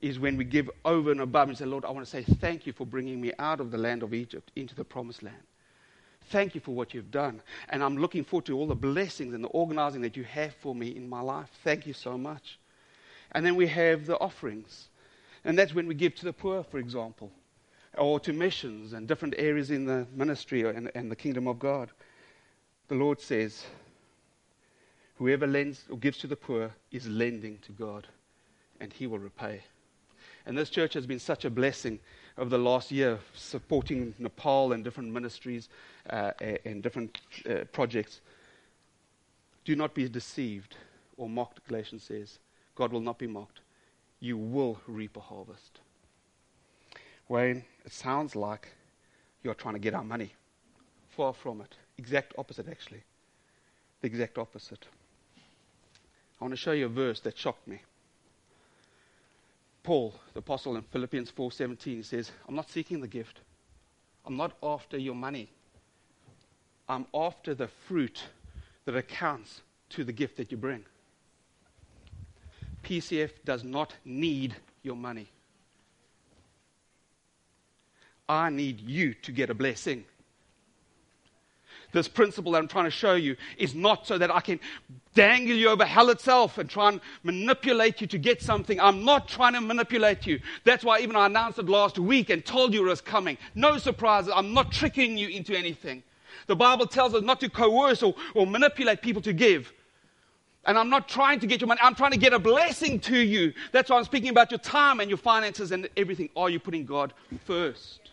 [0.00, 2.66] is when we give over and above and say, Lord, I want to say thank
[2.66, 5.36] you for bringing me out of the land of Egypt into the promised land.
[6.30, 7.40] Thank you for what you've done.
[7.70, 10.74] And I'm looking forward to all the blessings and the organizing that you have for
[10.74, 11.48] me in my life.
[11.64, 12.58] Thank you so much.
[13.32, 14.88] And then we have the offerings.
[15.44, 17.30] And that's when we give to the poor, for example.
[17.98, 21.90] Or to missions and different areas in the ministry and, and the kingdom of God.
[22.88, 23.64] The Lord says,
[25.16, 28.06] Whoever lends or gives to the poor is lending to God,
[28.80, 29.62] and He will repay.
[30.46, 31.98] And this church has been such a blessing
[32.38, 35.68] over the last year, supporting Nepal and different ministries
[36.08, 36.30] uh,
[36.64, 37.18] and different
[37.50, 38.20] uh, projects.
[39.64, 40.76] Do not be deceived
[41.16, 42.38] or mocked, Galatians says.
[42.76, 43.60] God will not be mocked.
[44.20, 45.80] You will reap a harvest.
[47.28, 48.68] Wayne, it sounds like
[49.42, 50.32] you're trying to get our money.
[51.10, 51.74] Far from it.
[51.98, 53.02] Exact opposite, actually.
[54.00, 54.86] The exact opposite.
[56.40, 57.82] I want to show you a verse that shocked me.
[59.82, 63.40] Paul, the apostle in Philippians 4:17 says, "I'm not seeking the gift.
[64.24, 65.50] I'm not after your money.
[66.88, 68.28] I'm after the fruit
[68.84, 70.84] that accounts to the gift that you bring."
[72.82, 75.28] PCF does not need your money.
[78.28, 80.04] I need you to get a blessing.
[81.92, 84.60] This principle that I'm trying to show you is not so that I can
[85.14, 88.78] dangle you over hell itself and try and manipulate you to get something.
[88.78, 90.38] I'm not trying to manipulate you.
[90.64, 93.38] That's why even I announced it last week and told you it was coming.
[93.54, 94.32] No surprises.
[94.36, 96.02] I'm not tricking you into anything.
[96.46, 99.72] The Bible tells us not to coerce or, or manipulate people to give.
[100.66, 101.80] And I'm not trying to get your money.
[101.82, 103.54] I'm trying to get a blessing to you.
[103.72, 106.28] That's why I'm speaking about your time and your finances and everything.
[106.36, 107.14] Are you putting God
[107.46, 108.07] first?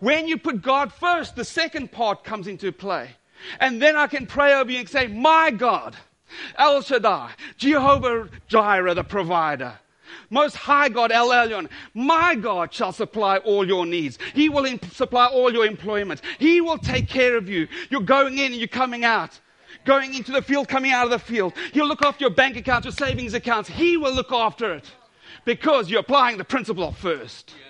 [0.00, 3.10] When you put God first, the second part comes into play.
[3.60, 5.96] And then I can pray over you and say, My God,
[6.56, 9.78] El Shaddai, Jehovah Jireh, the provider.
[10.30, 14.18] Most High God, El Elyon, my God shall supply all your needs.
[14.34, 16.20] He will imp- supply all your employment.
[16.38, 17.66] He will take care of you.
[17.90, 19.38] You're going in and you're coming out.
[19.84, 21.54] Going into the field, coming out of the field.
[21.72, 23.70] He'll look after your bank accounts, your savings accounts.
[23.70, 24.90] He will look after it
[25.44, 27.54] because you're applying the principle of first.
[27.58, 27.67] Yeah.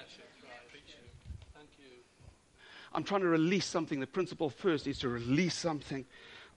[2.93, 4.01] I'm trying to release something.
[4.01, 6.05] The principle first is to release something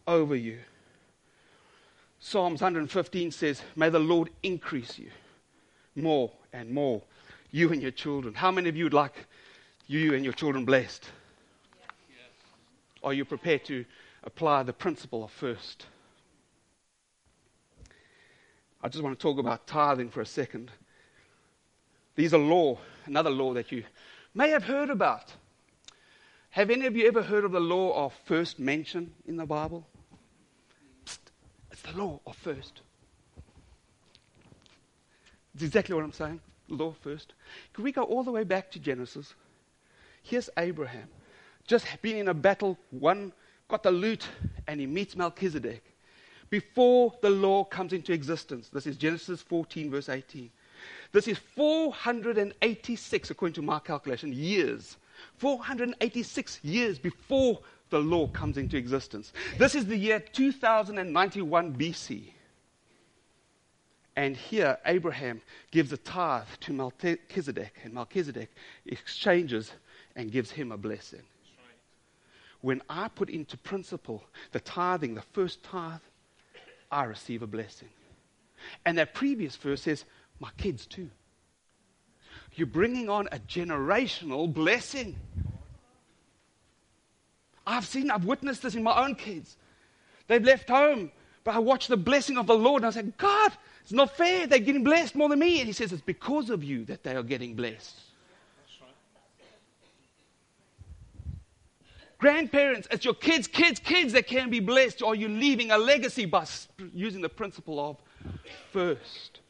[0.08, 0.60] over you.
[2.20, 5.10] Psalms 115 says, May the Lord increase you
[5.96, 7.02] more and more,
[7.52, 8.34] you and your children.
[8.34, 9.26] How many of you would like
[9.88, 11.10] you and your children blessed?
[13.04, 13.86] Are you prepared to
[14.24, 15.88] apply the principle of first?
[18.84, 20.72] I just want to talk about tithing for a second.
[22.16, 23.84] These are law, another law that you
[24.34, 25.34] may have heard about.
[26.52, 29.88] Have any of you ever heard of the law of first mention in the Bible?
[31.06, 31.20] Psst,
[31.72, 32.82] it's the law of first.
[35.56, 36.42] It's exactly what I'm saying.
[36.68, 37.34] Law first.
[37.74, 39.34] Can we go all the way back to Genesis?
[40.24, 41.08] Here's Abraham,
[41.68, 43.32] just been in a battle, won,
[43.70, 44.28] got the loot,
[44.68, 45.84] and he meets Melchizedek.
[46.50, 50.52] Before the law comes into existence, this is Genesis 14, verse 18.
[51.14, 54.98] This is 486, according to my calculation, years
[55.38, 59.34] 486 years before the law comes into existence.
[59.58, 62.32] This is the year 2091 BC.
[64.16, 68.52] And here, Abraham gives a tithe to Melchizedek, and Melchizedek
[68.86, 69.72] exchanges
[70.16, 71.22] and gives him a blessing.
[72.62, 76.02] When I put into principle the tithing, the first tithe,
[76.92, 77.90] I receive a blessing.
[78.86, 80.06] And that previous verse says,
[80.40, 81.10] My kids too
[82.56, 85.16] you're bringing on a generational blessing.
[87.66, 89.56] I've seen, I've witnessed this in my own kids.
[90.28, 91.12] They've left home,
[91.44, 94.48] but I watch the blessing of the Lord and I say, God, it's not fair.
[94.48, 95.60] They're getting blessed more than me.
[95.60, 97.96] And He says, It's because of you that they are getting blessed.
[102.18, 105.02] Grandparents, it's your kids, kids, kids that can be blessed.
[105.02, 106.46] Or are you leaving a legacy by
[106.94, 107.98] using the principle of
[108.72, 109.41] first?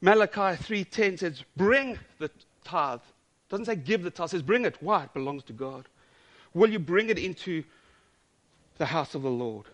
[0.00, 2.30] Malachi 3:10 says, "Bring the
[2.64, 3.00] tithe."
[3.48, 4.80] Doesn't say give the tithe, says bring it.
[4.82, 5.04] Why?
[5.04, 5.88] It belongs to God.
[6.54, 7.64] Will you bring it into
[8.76, 9.66] the house of the Lord?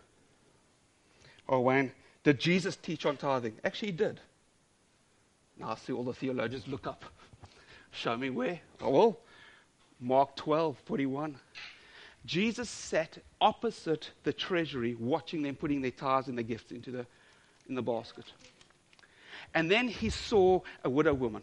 [1.48, 3.58] Oh, or when did Jesus teach on tithing?
[3.64, 4.20] Actually, he did.
[5.58, 7.04] Now I see all the theologians look up.
[7.90, 8.60] Show me where.
[8.80, 9.18] Oh well.
[10.00, 11.38] Mark 12, 41.
[12.26, 17.06] Jesus sat opposite the treasury, watching them putting their tithes and their gifts into the,
[17.68, 18.24] in the basket.
[19.54, 21.42] And then he saw a widow woman.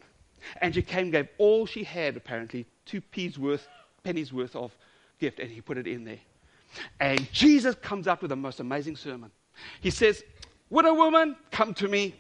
[0.62, 3.68] And she came, gave all she had, apparently, two peas worth,
[4.04, 4.76] pennies worth of
[5.20, 6.20] gift, and he put it in there.
[7.00, 9.32] And Jesus comes up with the most amazing sermon.
[9.82, 10.24] He says,
[10.70, 12.16] Widow woman, come to me.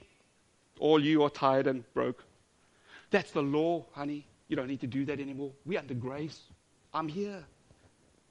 [0.79, 2.23] All you are tired and broke.
[3.09, 4.25] That's the law, honey.
[4.47, 5.51] You don't need to do that anymore.
[5.65, 6.41] We're under grace.
[6.93, 7.43] I'm here.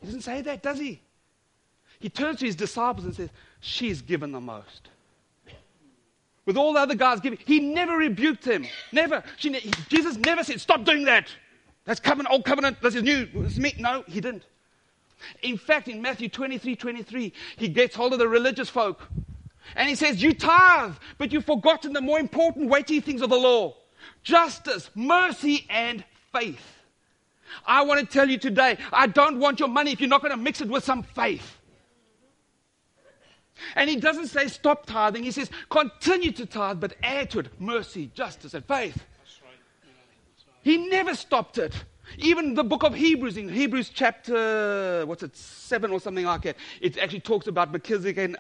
[0.01, 1.01] He doesn't say that, does he?
[1.99, 4.89] He turns to his disciples and says, She's given the most
[6.51, 7.39] with all the other guys giving.
[7.47, 8.67] He never rebuked him.
[8.91, 9.23] Never.
[9.37, 9.53] She,
[9.89, 11.29] Jesus never said, Stop doing that.
[11.85, 13.29] That's covenant, old covenant, this is new.
[13.37, 13.73] Is me.
[13.79, 14.43] No, he didn't.
[15.43, 19.01] In fact, in Matthew 23 23, he gets hold of the religious folk
[19.77, 23.39] and he says, You tithe, but you've forgotten the more important, weighty things of the
[23.39, 23.77] law
[24.25, 26.79] justice, mercy, and faith.
[27.65, 30.33] I want to tell you today, I don't want your money if you're not going
[30.33, 31.60] to mix it with some faith.
[33.77, 37.61] And he doesn't say stop tithing, he says continue to tithe, but add to it
[37.61, 39.05] mercy, justice, and faith.
[40.63, 41.75] He never stopped it.
[42.19, 46.57] Even the book of Hebrews, in Hebrews chapter, what's it, 7 or something like that,
[46.81, 48.37] it actually talks about Melchizedek and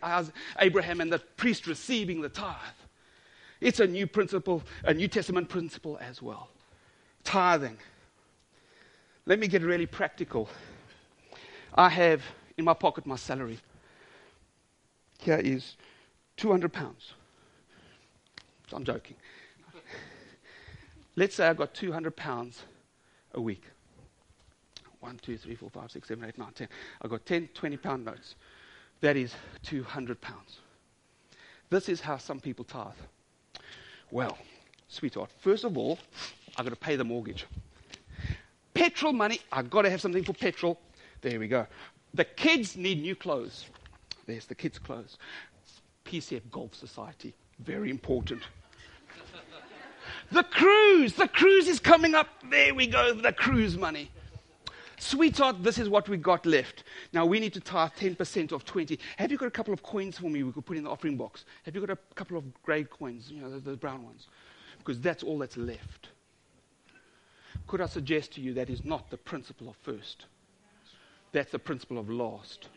[0.59, 2.57] Abraham and the priest receiving the tithe.
[3.61, 6.49] It's a new principle, a New Testament principle as well.
[7.23, 7.79] Tithing.
[9.27, 10.49] Let me get really practical.
[11.75, 12.23] I have
[12.57, 13.61] in my pocket my salary.
[15.21, 15.77] Here is
[16.37, 17.13] 200 pounds.
[18.73, 19.17] I'm joking.
[21.17, 22.63] Let's say I've got 200 pounds
[23.35, 23.65] a week.
[25.01, 26.69] 1, 2, 3, 4, 5, 6, 7, 8, 9, 10.
[27.03, 28.35] I've got 10, 20 pound notes.
[29.01, 30.59] That is 200 pounds.
[31.69, 32.93] This is how some people tithe.
[34.11, 34.37] Well,
[34.89, 35.99] sweetheart, first of all,
[36.57, 37.47] I've got to pay the mortgage.
[38.75, 40.81] Petrol money, I've got to have something for petrol.
[41.21, 41.67] There we go.
[42.15, 43.67] The kids need new clothes.
[44.31, 45.19] There's the kids' clothes.
[46.05, 48.43] PCF Golf Society, very important.
[50.31, 52.29] the cruise, the cruise is coming up.
[52.49, 54.09] There we go, the cruise money.
[54.99, 56.85] Sweetheart, this is what we got left.
[57.13, 59.01] Now we need to tithe 10% of 20.
[59.17, 61.17] Have you got a couple of coins for me we could put in the offering
[61.17, 61.45] box?
[61.65, 64.29] Have you got a couple of grey coins, you know, the, the brown ones?
[64.79, 66.11] Because that's all that's left.
[67.67, 70.27] Could I suggest to you that is not the principle of first?
[71.33, 72.69] That's the principle of last.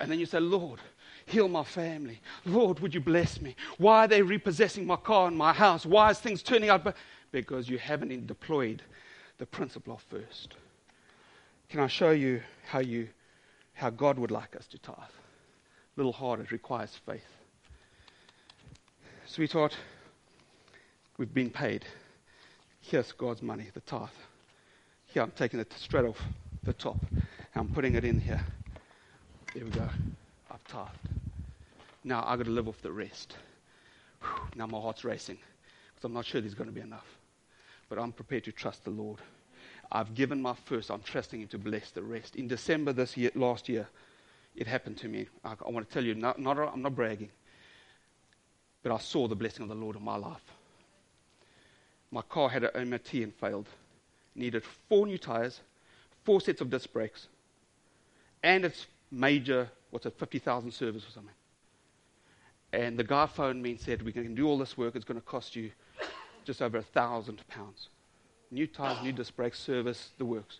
[0.00, 0.80] And then you say, Lord,
[1.26, 2.20] heal my family.
[2.44, 3.56] Lord, would you bless me?
[3.78, 5.86] Why are they repossessing my car and my house?
[5.86, 6.94] Why is things turning out?
[7.32, 8.82] Because you haven't deployed
[9.38, 10.54] the principle of first.
[11.68, 13.08] Can I show you how you
[13.74, 14.96] how God would like us to tithe?
[14.96, 17.26] A little hard, it requires faith.
[19.26, 19.76] Sweetheart,
[21.18, 21.84] we've been paid.
[22.80, 24.08] Here's God's money, the tithe.
[25.06, 26.20] Here, I'm taking it straight off
[26.62, 27.04] the top.
[27.54, 28.44] I'm putting it in here.
[29.56, 29.88] There we go.
[30.50, 30.98] I've tithed.
[32.04, 33.38] Now I've got to live off the rest.
[34.20, 35.38] Whew, now my heart's racing
[35.94, 37.06] because I'm not sure there's going to be enough.
[37.88, 39.18] But I'm prepared to trust the Lord.
[39.90, 40.90] I've given my first.
[40.90, 42.36] I'm trusting Him to bless the rest.
[42.36, 43.88] In December this year, last year,
[44.54, 45.26] it happened to me.
[45.42, 47.30] I, I want to tell you, not, not, I'm not bragging,
[48.82, 50.52] but I saw the blessing of the Lord in my life.
[52.10, 53.70] My car had an MOT and failed.
[54.34, 55.62] Needed four new tires,
[56.24, 57.28] four sets of disc brakes,
[58.42, 61.34] and its major, what's it, 50,000 service or something.
[62.72, 64.96] And the guy phoned me and said, We can do all this work.
[64.96, 65.70] It's going to cost you
[66.44, 67.88] just over a thousand pounds
[68.50, 70.58] new tires, new disc brakes, service, the works.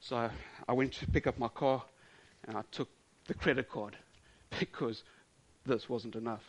[0.00, 0.30] So
[0.68, 1.84] I went to pick up my car
[2.44, 2.88] and I took
[3.26, 3.96] the credit card
[4.58, 5.04] because
[5.66, 6.42] this wasn't enough.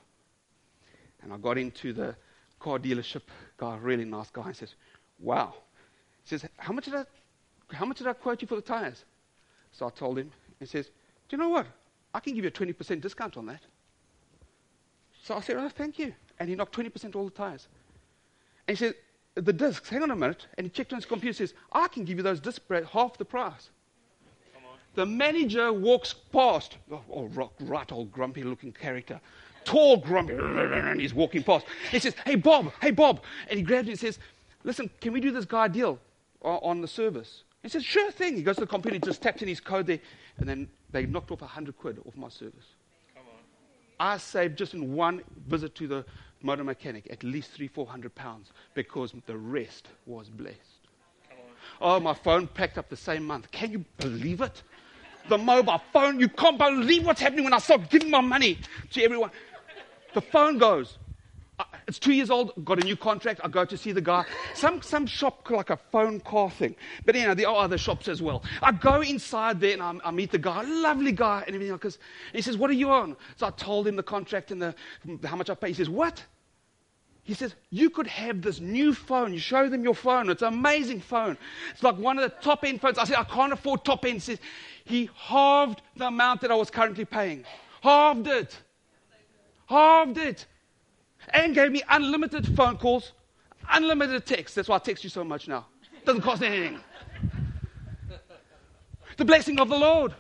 [1.22, 2.16] And I got into the
[2.60, 3.22] car dealership
[3.58, 4.76] guy, really nice guy, and says,
[5.20, 5.54] Wow.
[6.24, 7.06] He says, How much did I
[7.74, 9.06] how much did I quote you for the tires?
[9.72, 10.88] So I told him, he says,
[11.30, 11.68] Do you know what?
[12.14, 13.62] I can give you a 20% discount on that.
[15.24, 16.14] So I said, Oh, thank you.
[16.40, 17.68] And he knocked 20% all the tires.
[18.68, 18.96] And he said,
[19.36, 20.48] the discs, hang on a minute.
[20.58, 22.84] And he checked on his computer and says, I can give you those discs for
[22.84, 23.70] half the price.
[24.94, 27.30] The manager walks past, oh, oh,
[27.62, 29.22] right old grumpy looking character,
[29.64, 31.66] tall grumpy, and he's walking past.
[31.92, 33.22] He says, Hey Bob, hey Bob.
[33.50, 34.20] And he grabs me and says,
[34.66, 35.98] Listen, can we do this guy deal
[36.42, 37.44] on the service?
[37.64, 38.36] He says, Sure thing.
[38.36, 40.00] He goes to the computer, he just taps in his code there,
[40.38, 42.66] and then they knocked off a hundred quid off my service.
[44.00, 46.06] I saved just in one visit to the
[46.42, 50.58] motor mechanic at least three, four hundred pounds because the rest was blessed.
[51.80, 53.52] Oh, my phone packed up the same month.
[53.52, 54.64] Can you believe it?
[55.30, 58.58] The mobile phone, you can't believe what's happening when I start giving my money
[58.92, 59.30] to everyone.
[60.14, 60.98] The phone goes.
[61.88, 63.42] It's two years old, got a new contract.
[63.44, 64.26] I go to see the guy.
[64.54, 66.76] Some, some shop, like a phone car thing.
[67.06, 68.44] But you know, there are other shops as well.
[68.62, 71.72] I go inside there and I, I meet the guy, lovely guy, and everything.
[71.72, 71.94] Like
[72.34, 73.16] he says, What are you on?
[73.36, 74.76] So I told him the contract and the,
[75.24, 75.70] how much I pay.
[75.70, 76.24] He says, What?
[77.24, 79.34] He says, You could have this new phone.
[79.34, 80.30] You show them your phone.
[80.30, 81.38] It's an amazing phone.
[81.72, 82.98] It's like one of the top end phones.
[82.98, 84.16] I said, I can't afford top end.
[84.16, 84.40] He says,
[84.86, 87.44] He halved the amount that I was currently paying.
[87.82, 88.58] Halved it.
[89.68, 90.46] Halved it.
[91.34, 93.14] And gave me unlimited phone calls,
[93.70, 94.56] unlimited text.
[94.56, 95.68] That's why I text you so much now.
[96.06, 96.80] Doesn't cost anything.
[99.18, 100.14] the blessing of the Lord.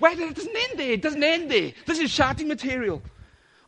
[0.00, 0.92] Wait, it doesn't end there.
[0.92, 1.72] It doesn't end there.
[1.86, 3.02] This is shouting material.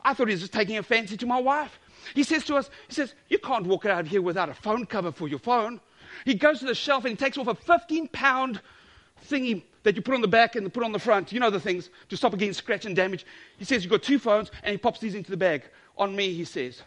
[0.05, 1.79] I thought he was just taking a fancy to my wife.
[2.15, 4.87] He says to us, he says, you can't walk out of here without a phone
[4.87, 5.81] cover for your phone.
[6.25, 8.61] He goes to the shelf and he takes off a 15 pound
[9.29, 11.33] thingy that you put on the back and put on the front.
[11.33, 13.25] You know the things to stop against scratch and damage.
[13.59, 15.65] He says, You've got two phones, and he pops these into the bag.
[16.01, 16.83] On me, he says.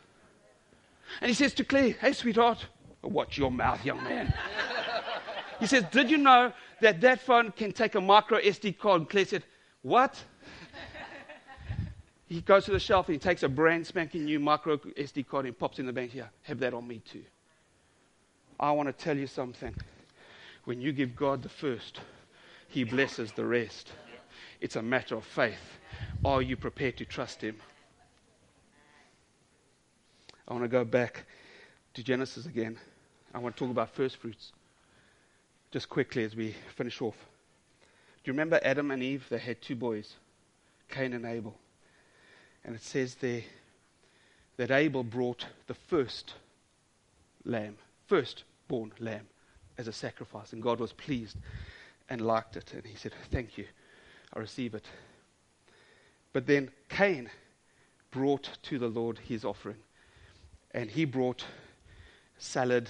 [1.21, 2.65] And he says to Claire, Hey, sweetheart,
[3.03, 4.33] watch your mouth, young man.
[5.59, 6.51] he says, Did you know
[6.81, 9.01] that that phone can take a micro SD card?
[9.01, 9.43] And Claire said,
[9.83, 10.21] What?
[12.27, 15.45] he goes to the shelf and he takes a brand spanking new micro SD card
[15.45, 16.31] and pops in the bank here.
[16.41, 17.23] Have that on me too.
[18.59, 19.75] I want to tell you something.
[20.63, 21.99] When you give God the first,
[22.67, 23.91] He blesses the rest.
[24.59, 25.77] It's a matter of faith.
[26.25, 27.57] Are you prepared to trust Him?
[30.53, 31.25] I want to go back
[31.95, 32.77] to Genesis again.
[33.33, 34.51] I want to talk about first fruits
[35.71, 37.15] just quickly as we finish off.
[38.23, 39.25] Do you remember Adam and Eve?
[39.31, 40.13] They had two boys,
[40.89, 41.55] Cain and Abel.
[42.63, 43.41] And it says there
[44.57, 46.35] that Abel brought the first
[47.45, 49.25] lamb, firstborn lamb,
[49.79, 50.53] as a sacrifice.
[50.53, 51.35] And God was pleased
[52.09, 52.73] and liked it.
[52.75, 53.65] And he said, Thank you,
[54.31, 54.85] I receive it.
[56.31, 57.31] But then Cain
[58.11, 59.77] brought to the Lord his offering.
[60.73, 61.43] And he brought
[62.37, 62.89] salad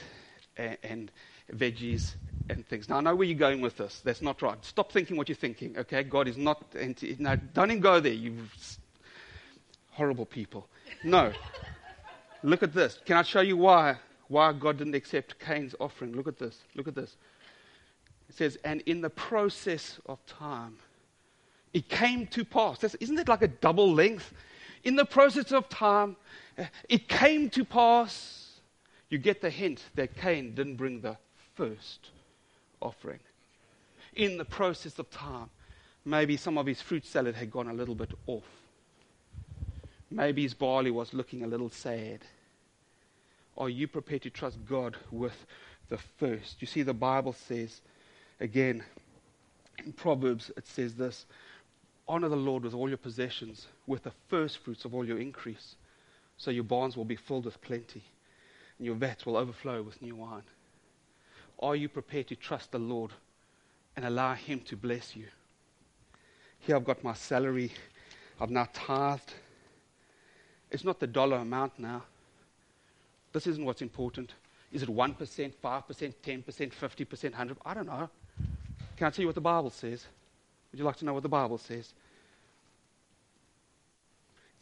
[0.57, 1.11] and, and
[1.51, 2.15] veggies
[2.49, 2.89] and things.
[2.89, 4.01] Now, I know where you're going with this.
[4.03, 4.63] That's not right.
[4.63, 6.03] Stop thinking what you're thinking, okay?
[6.03, 6.63] God is not.
[6.79, 8.13] Anti- don't even go there.
[8.13, 8.37] You
[9.91, 10.67] horrible people.
[11.03, 11.31] No.
[12.43, 12.99] Look at this.
[13.05, 13.97] Can I show you why?
[14.27, 16.13] Why God didn't accept Cain's offering?
[16.13, 16.59] Look at this.
[16.75, 17.15] Look at this.
[18.29, 20.77] It says, and in the process of time,
[21.73, 22.79] it came to pass.
[22.79, 24.33] That's, isn't it like a double length?
[24.83, 26.15] In the process of time,
[26.89, 28.59] it came to pass.
[29.09, 31.17] You get the hint that Cain didn't bring the
[31.55, 32.09] first
[32.81, 33.19] offering.
[34.15, 35.49] In the process of time,
[36.05, 38.43] maybe some of his fruit salad had gone a little bit off.
[40.09, 42.19] Maybe his barley was looking a little sad.
[43.57, 45.45] Are you prepared to trust God with
[45.89, 46.61] the first?
[46.61, 47.81] You see, the Bible says,
[48.39, 48.83] again,
[49.83, 51.25] in Proverbs, it says this
[52.07, 55.75] Honor the Lord with all your possessions, with the first fruits of all your increase,
[56.43, 58.03] so your barns will be filled with plenty,
[58.77, 60.43] and your vats will overflow with new wine.
[61.59, 63.11] Are you prepared to trust the Lord
[63.95, 65.27] and allow Him to bless you?
[66.59, 67.71] Here I've got my salary,
[68.41, 69.33] I've now tithed.
[70.69, 72.03] It's not the dollar amount now.
[73.31, 74.33] This isn't what's important.
[74.73, 78.09] Is it 1%, 5%, 10%, 50%, 100 I don't know.
[78.97, 80.05] Can I tell you what the Bible says?
[80.71, 81.93] Would you like to know what the Bible says?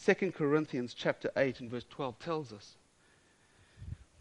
[0.03, 2.75] 2 Corinthians chapter 8 and verse 12 tells us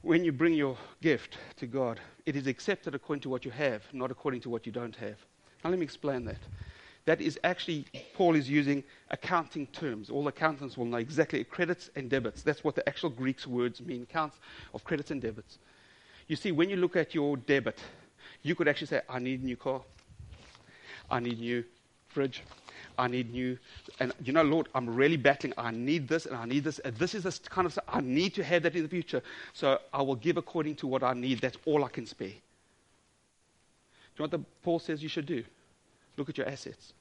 [0.03, 3.83] when you bring your gift to God, it is accepted according to what you have,
[3.93, 5.17] not according to what you don't have.
[5.63, 6.39] Now, let me explain that.
[7.07, 10.11] That is actually, Paul is using accounting terms.
[10.11, 12.43] All accountants will know exactly credits and debits.
[12.43, 14.39] That's what the actual Greek words mean counts
[14.75, 15.59] of credits and debits.
[16.29, 17.79] You see, when you look at your debit,
[18.43, 19.83] you could actually say, I need a new car,
[21.11, 21.65] I need a new
[22.09, 22.43] fridge,
[22.99, 23.59] I need new.
[23.99, 25.53] And you know, Lord, I'm really battling.
[25.57, 26.79] I need this and I need this.
[26.81, 29.23] And this is the kind of stuff I need to have that in the future.
[29.53, 31.41] So I will give according to what I need.
[31.41, 32.29] That's all I can spare.
[32.29, 32.39] Do you
[34.19, 35.45] know what the, Paul says you should do?
[36.17, 36.93] Look at your assets.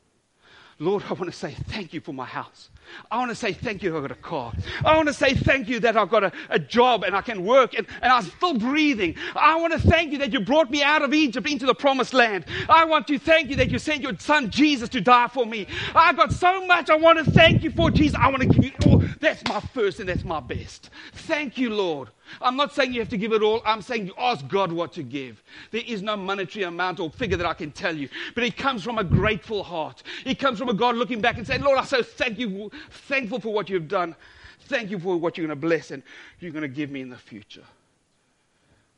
[0.82, 2.70] Lord, I want to say thank you for my house.
[3.12, 4.54] I want to say thank you I've got a car.
[4.86, 7.44] I want to say thank you that I've got a, a job and I can
[7.44, 9.16] work and, and I'm still breathing.
[9.36, 12.14] I want to thank you that you brought me out of Egypt into the promised
[12.14, 12.46] land.
[12.70, 15.68] I want to thank you that you sent your son Jesus to die for me.
[15.94, 18.18] I've got so much I want to thank you for, Jesus.
[18.18, 18.99] I want to give you all.
[19.20, 20.90] That's my first and that's my best.
[21.14, 22.10] Thank you, Lord.
[22.42, 23.62] I'm not saying you have to give it all.
[23.66, 25.42] I'm saying you ask God what to give.
[25.72, 28.84] There is no monetary amount or figure that I can tell you, but it comes
[28.84, 30.04] from a grateful heart.
[30.26, 33.40] It comes from a God looking back and saying, Lord, I'm so thank you, thankful
[33.40, 34.16] for what you've done.
[34.62, 36.04] Thank you for what you're going to bless and
[36.40, 37.64] you're going to give me in the future.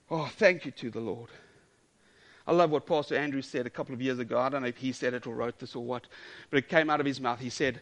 [0.10, 1.30] Oh, thank you to the Lord.
[2.46, 4.38] I love what Pastor Andrew said a couple of years ago.
[4.38, 6.08] I don't know if he said it or wrote this or what,
[6.50, 7.40] but it came out of his mouth.
[7.40, 7.82] He said,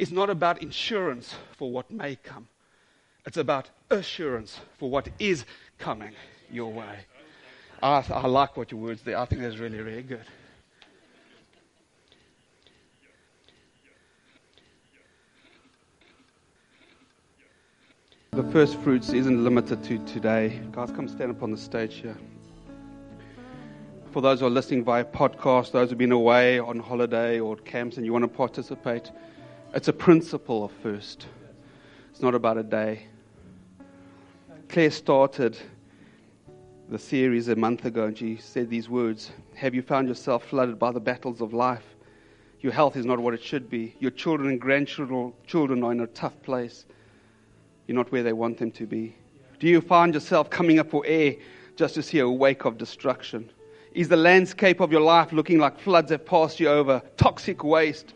[0.00, 2.48] It's not about insurance for what may come,
[3.26, 5.44] it's about assurance for what is
[5.76, 6.12] coming
[6.50, 7.00] your way.
[7.82, 9.18] I, I like what your words there.
[9.18, 10.24] I think that's really, really good.
[18.30, 20.62] The first fruits isn't limited to today.
[20.72, 22.16] Guys, come stand up on the stage here.
[24.12, 27.98] For those who are listening via podcast, those who've been away on holiday or camps
[27.98, 29.10] and you want to participate,
[29.72, 31.26] it's a principle of first.
[32.10, 33.06] It's not about a day.
[34.68, 35.56] Claire started
[36.88, 40.78] the series a month ago and she said these words Have you found yourself flooded
[40.78, 41.84] by the battles of life?
[42.60, 43.94] Your health is not what it should be.
[44.00, 46.84] Your children and grandchildren children are in a tough place.
[47.86, 49.14] you're not where they want them to be?
[49.60, 51.36] Do you find yourself coming up for air
[51.76, 53.50] just to see a wake of destruction?
[53.92, 58.14] Is the landscape of your life looking like floods have passed you over, toxic waste?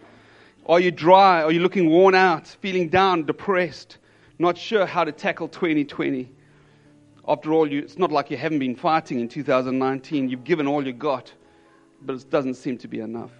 [0.67, 1.43] Are you dry?
[1.43, 3.99] Are you looking worn out, feeling down, depressed,
[4.39, 6.31] not sure how to tackle 2020?
[7.29, 10.29] After all, you, it's not like you haven't been fighting in 2019.
[10.29, 11.33] You've given all you got,
[12.01, 13.33] but it doesn't seem to be enough.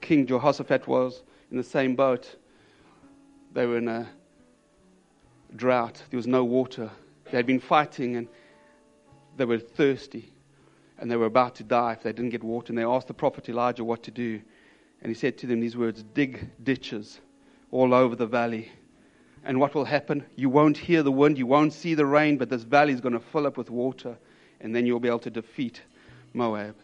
[0.00, 2.36] King Jehoshaphat was in the same boat.
[3.52, 4.08] They were in a
[5.56, 6.90] drought, there was no water.
[7.30, 8.28] They had been fighting and
[9.36, 10.32] they were thirsty
[10.98, 12.70] and they were about to die if they didn't get water.
[12.70, 14.40] And they asked the prophet Elijah what to do.
[15.04, 17.20] And he said to them these words Dig ditches
[17.70, 18.72] all over the valley.
[19.44, 20.24] And what will happen?
[20.34, 23.12] You won't hear the wind, you won't see the rain, but this valley is going
[23.12, 24.16] to fill up with water.
[24.60, 25.82] And then you'll be able to defeat
[26.32, 26.74] Moab.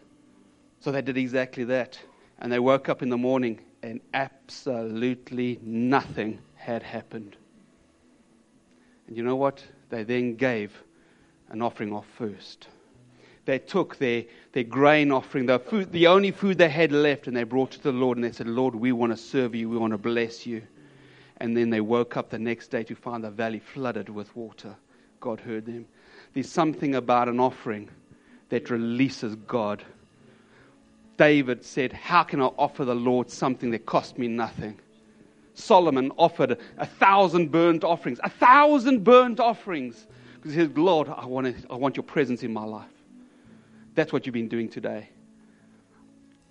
[0.79, 1.99] So they did exactly that.
[2.37, 7.35] And they woke up in the morning and absolutely nothing had happened.
[9.07, 9.63] And you know what?
[9.89, 10.71] They then gave
[11.49, 12.67] an offering off first.
[13.51, 14.23] They took their,
[14.53, 17.79] their grain offering, the, food, the only food they had left, and they brought it
[17.79, 19.97] to the Lord and they said, Lord, we want to serve you, we want to
[19.97, 20.61] bless you.
[21.35, 24.77] And then they woke up the next day to find the valley flooded with water.
[25.19, 25.85] God heard them.
[26.33, 27.89] There's something about an offering
[28.47, 29.83] that releases God.
[31.17, 34.79] David said, How can I offer the Lord something that cost me nothing?
[35.55, 40.07] Solomon offered a thousand burnt offerings, a thousand burnt offerings.
[40.35, 42.87] Because he said, Lord, I want, to, I want your presence in my life.
[43.93, 45.09] That's what you've been doing today.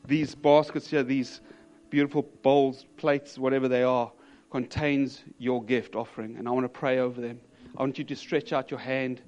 [0.06, 1.40] These baskets here, these
[1.88, 4.10] beautiful bowls, plates, whatever they are,
[4.50, 6.36] contains your gift offering.
[6.36, 7.40] And I want to pray over them.
[7.76, 9.22] I want you to stretch out your hand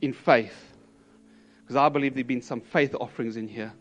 [0.00, 0.74] in faith.
[1.62, 3.72] Because I believe there have been some faith offerings in here.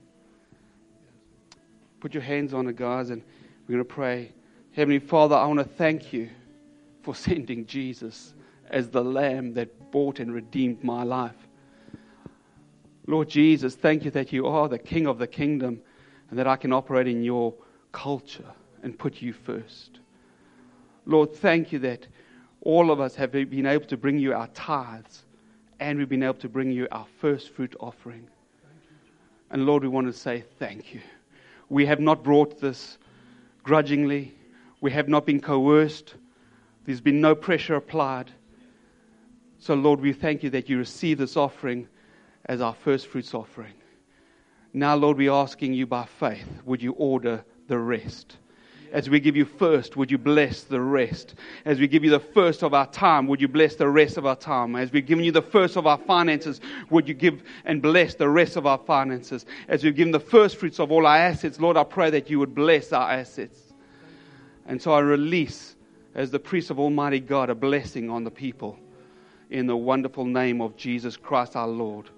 [2.00, 3.24] Put your hands on it, guys, and
[3.68, 4.32] we're going to pray.
[4.74, 6.30] Heavenly Father, I want to thank you
[7.04, 8.34] for sending Jesus
[8.70, 11.45] as the Lamb that bought and redeemed my life.
[13.08, 15.82] Lord Jesus, thank you that you are the King of the kingdom
[16.30, 17.54] and that I can operate in your
[17.92, 18.52] culture
[18.84, 20.00] and put you first.
[21.06, 22.08] Lord, thank you that
[22.62, 25.24] all of us have been able to bring you our tithes
[25.80, 28.28] and we've been able to bring you our first fruit offering.
[29.52, 31.02] And Lord, we want to say thank you.
[31.70, 32.98] We have not brought this
[33.64, 34.34] grudgingly,
[34.82, 36.16] we have not been coerced,
[36.86, 38.32] there's been no pressure applied.
[39.60, 41.88] So, Lord, we thank you that you receive this offering
[42.46, 43.74] as our first fruits offering.
[44.74, 48.38] Now, Lord, we're asking you by faith, would you order the rest?
[48.92, 51.36] As we give you first, would you bless the rest?
[51.66, 54.26] As we give you the first of our time, would you bless the rest of
[54.26, 54.76] our time?
[54.76, 58.30] As we've given you the first of our finances, would you give and bless the
[58.30, 59.46] rest of our finances?
[59.68, 62.40] As we've given the first fruits of all our assets, Lord, I pray that you
[62.40, 63.74] would bless our assets.
[64.66, 65.76] And so I release,
[66.14, 68.80] as the priest of Almighty God, a blessing on the people
[69.50, 72.10] in the wonderful name of Jesus Christ our Lord.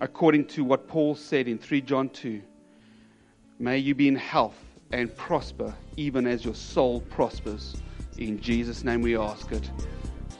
[0.00, 2.40] According to what Paul said in 3 John 2,
[3.58, 4.58] may you be in health
[4.92, 7.76] and prosper even as your soul prospers.
[8.16, 9.70] In Jesus' name we ask it.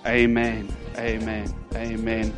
[0.07, 0.75] Amen.
[0.97, 1.53] Amen.
[1.75, 2.33] Amen.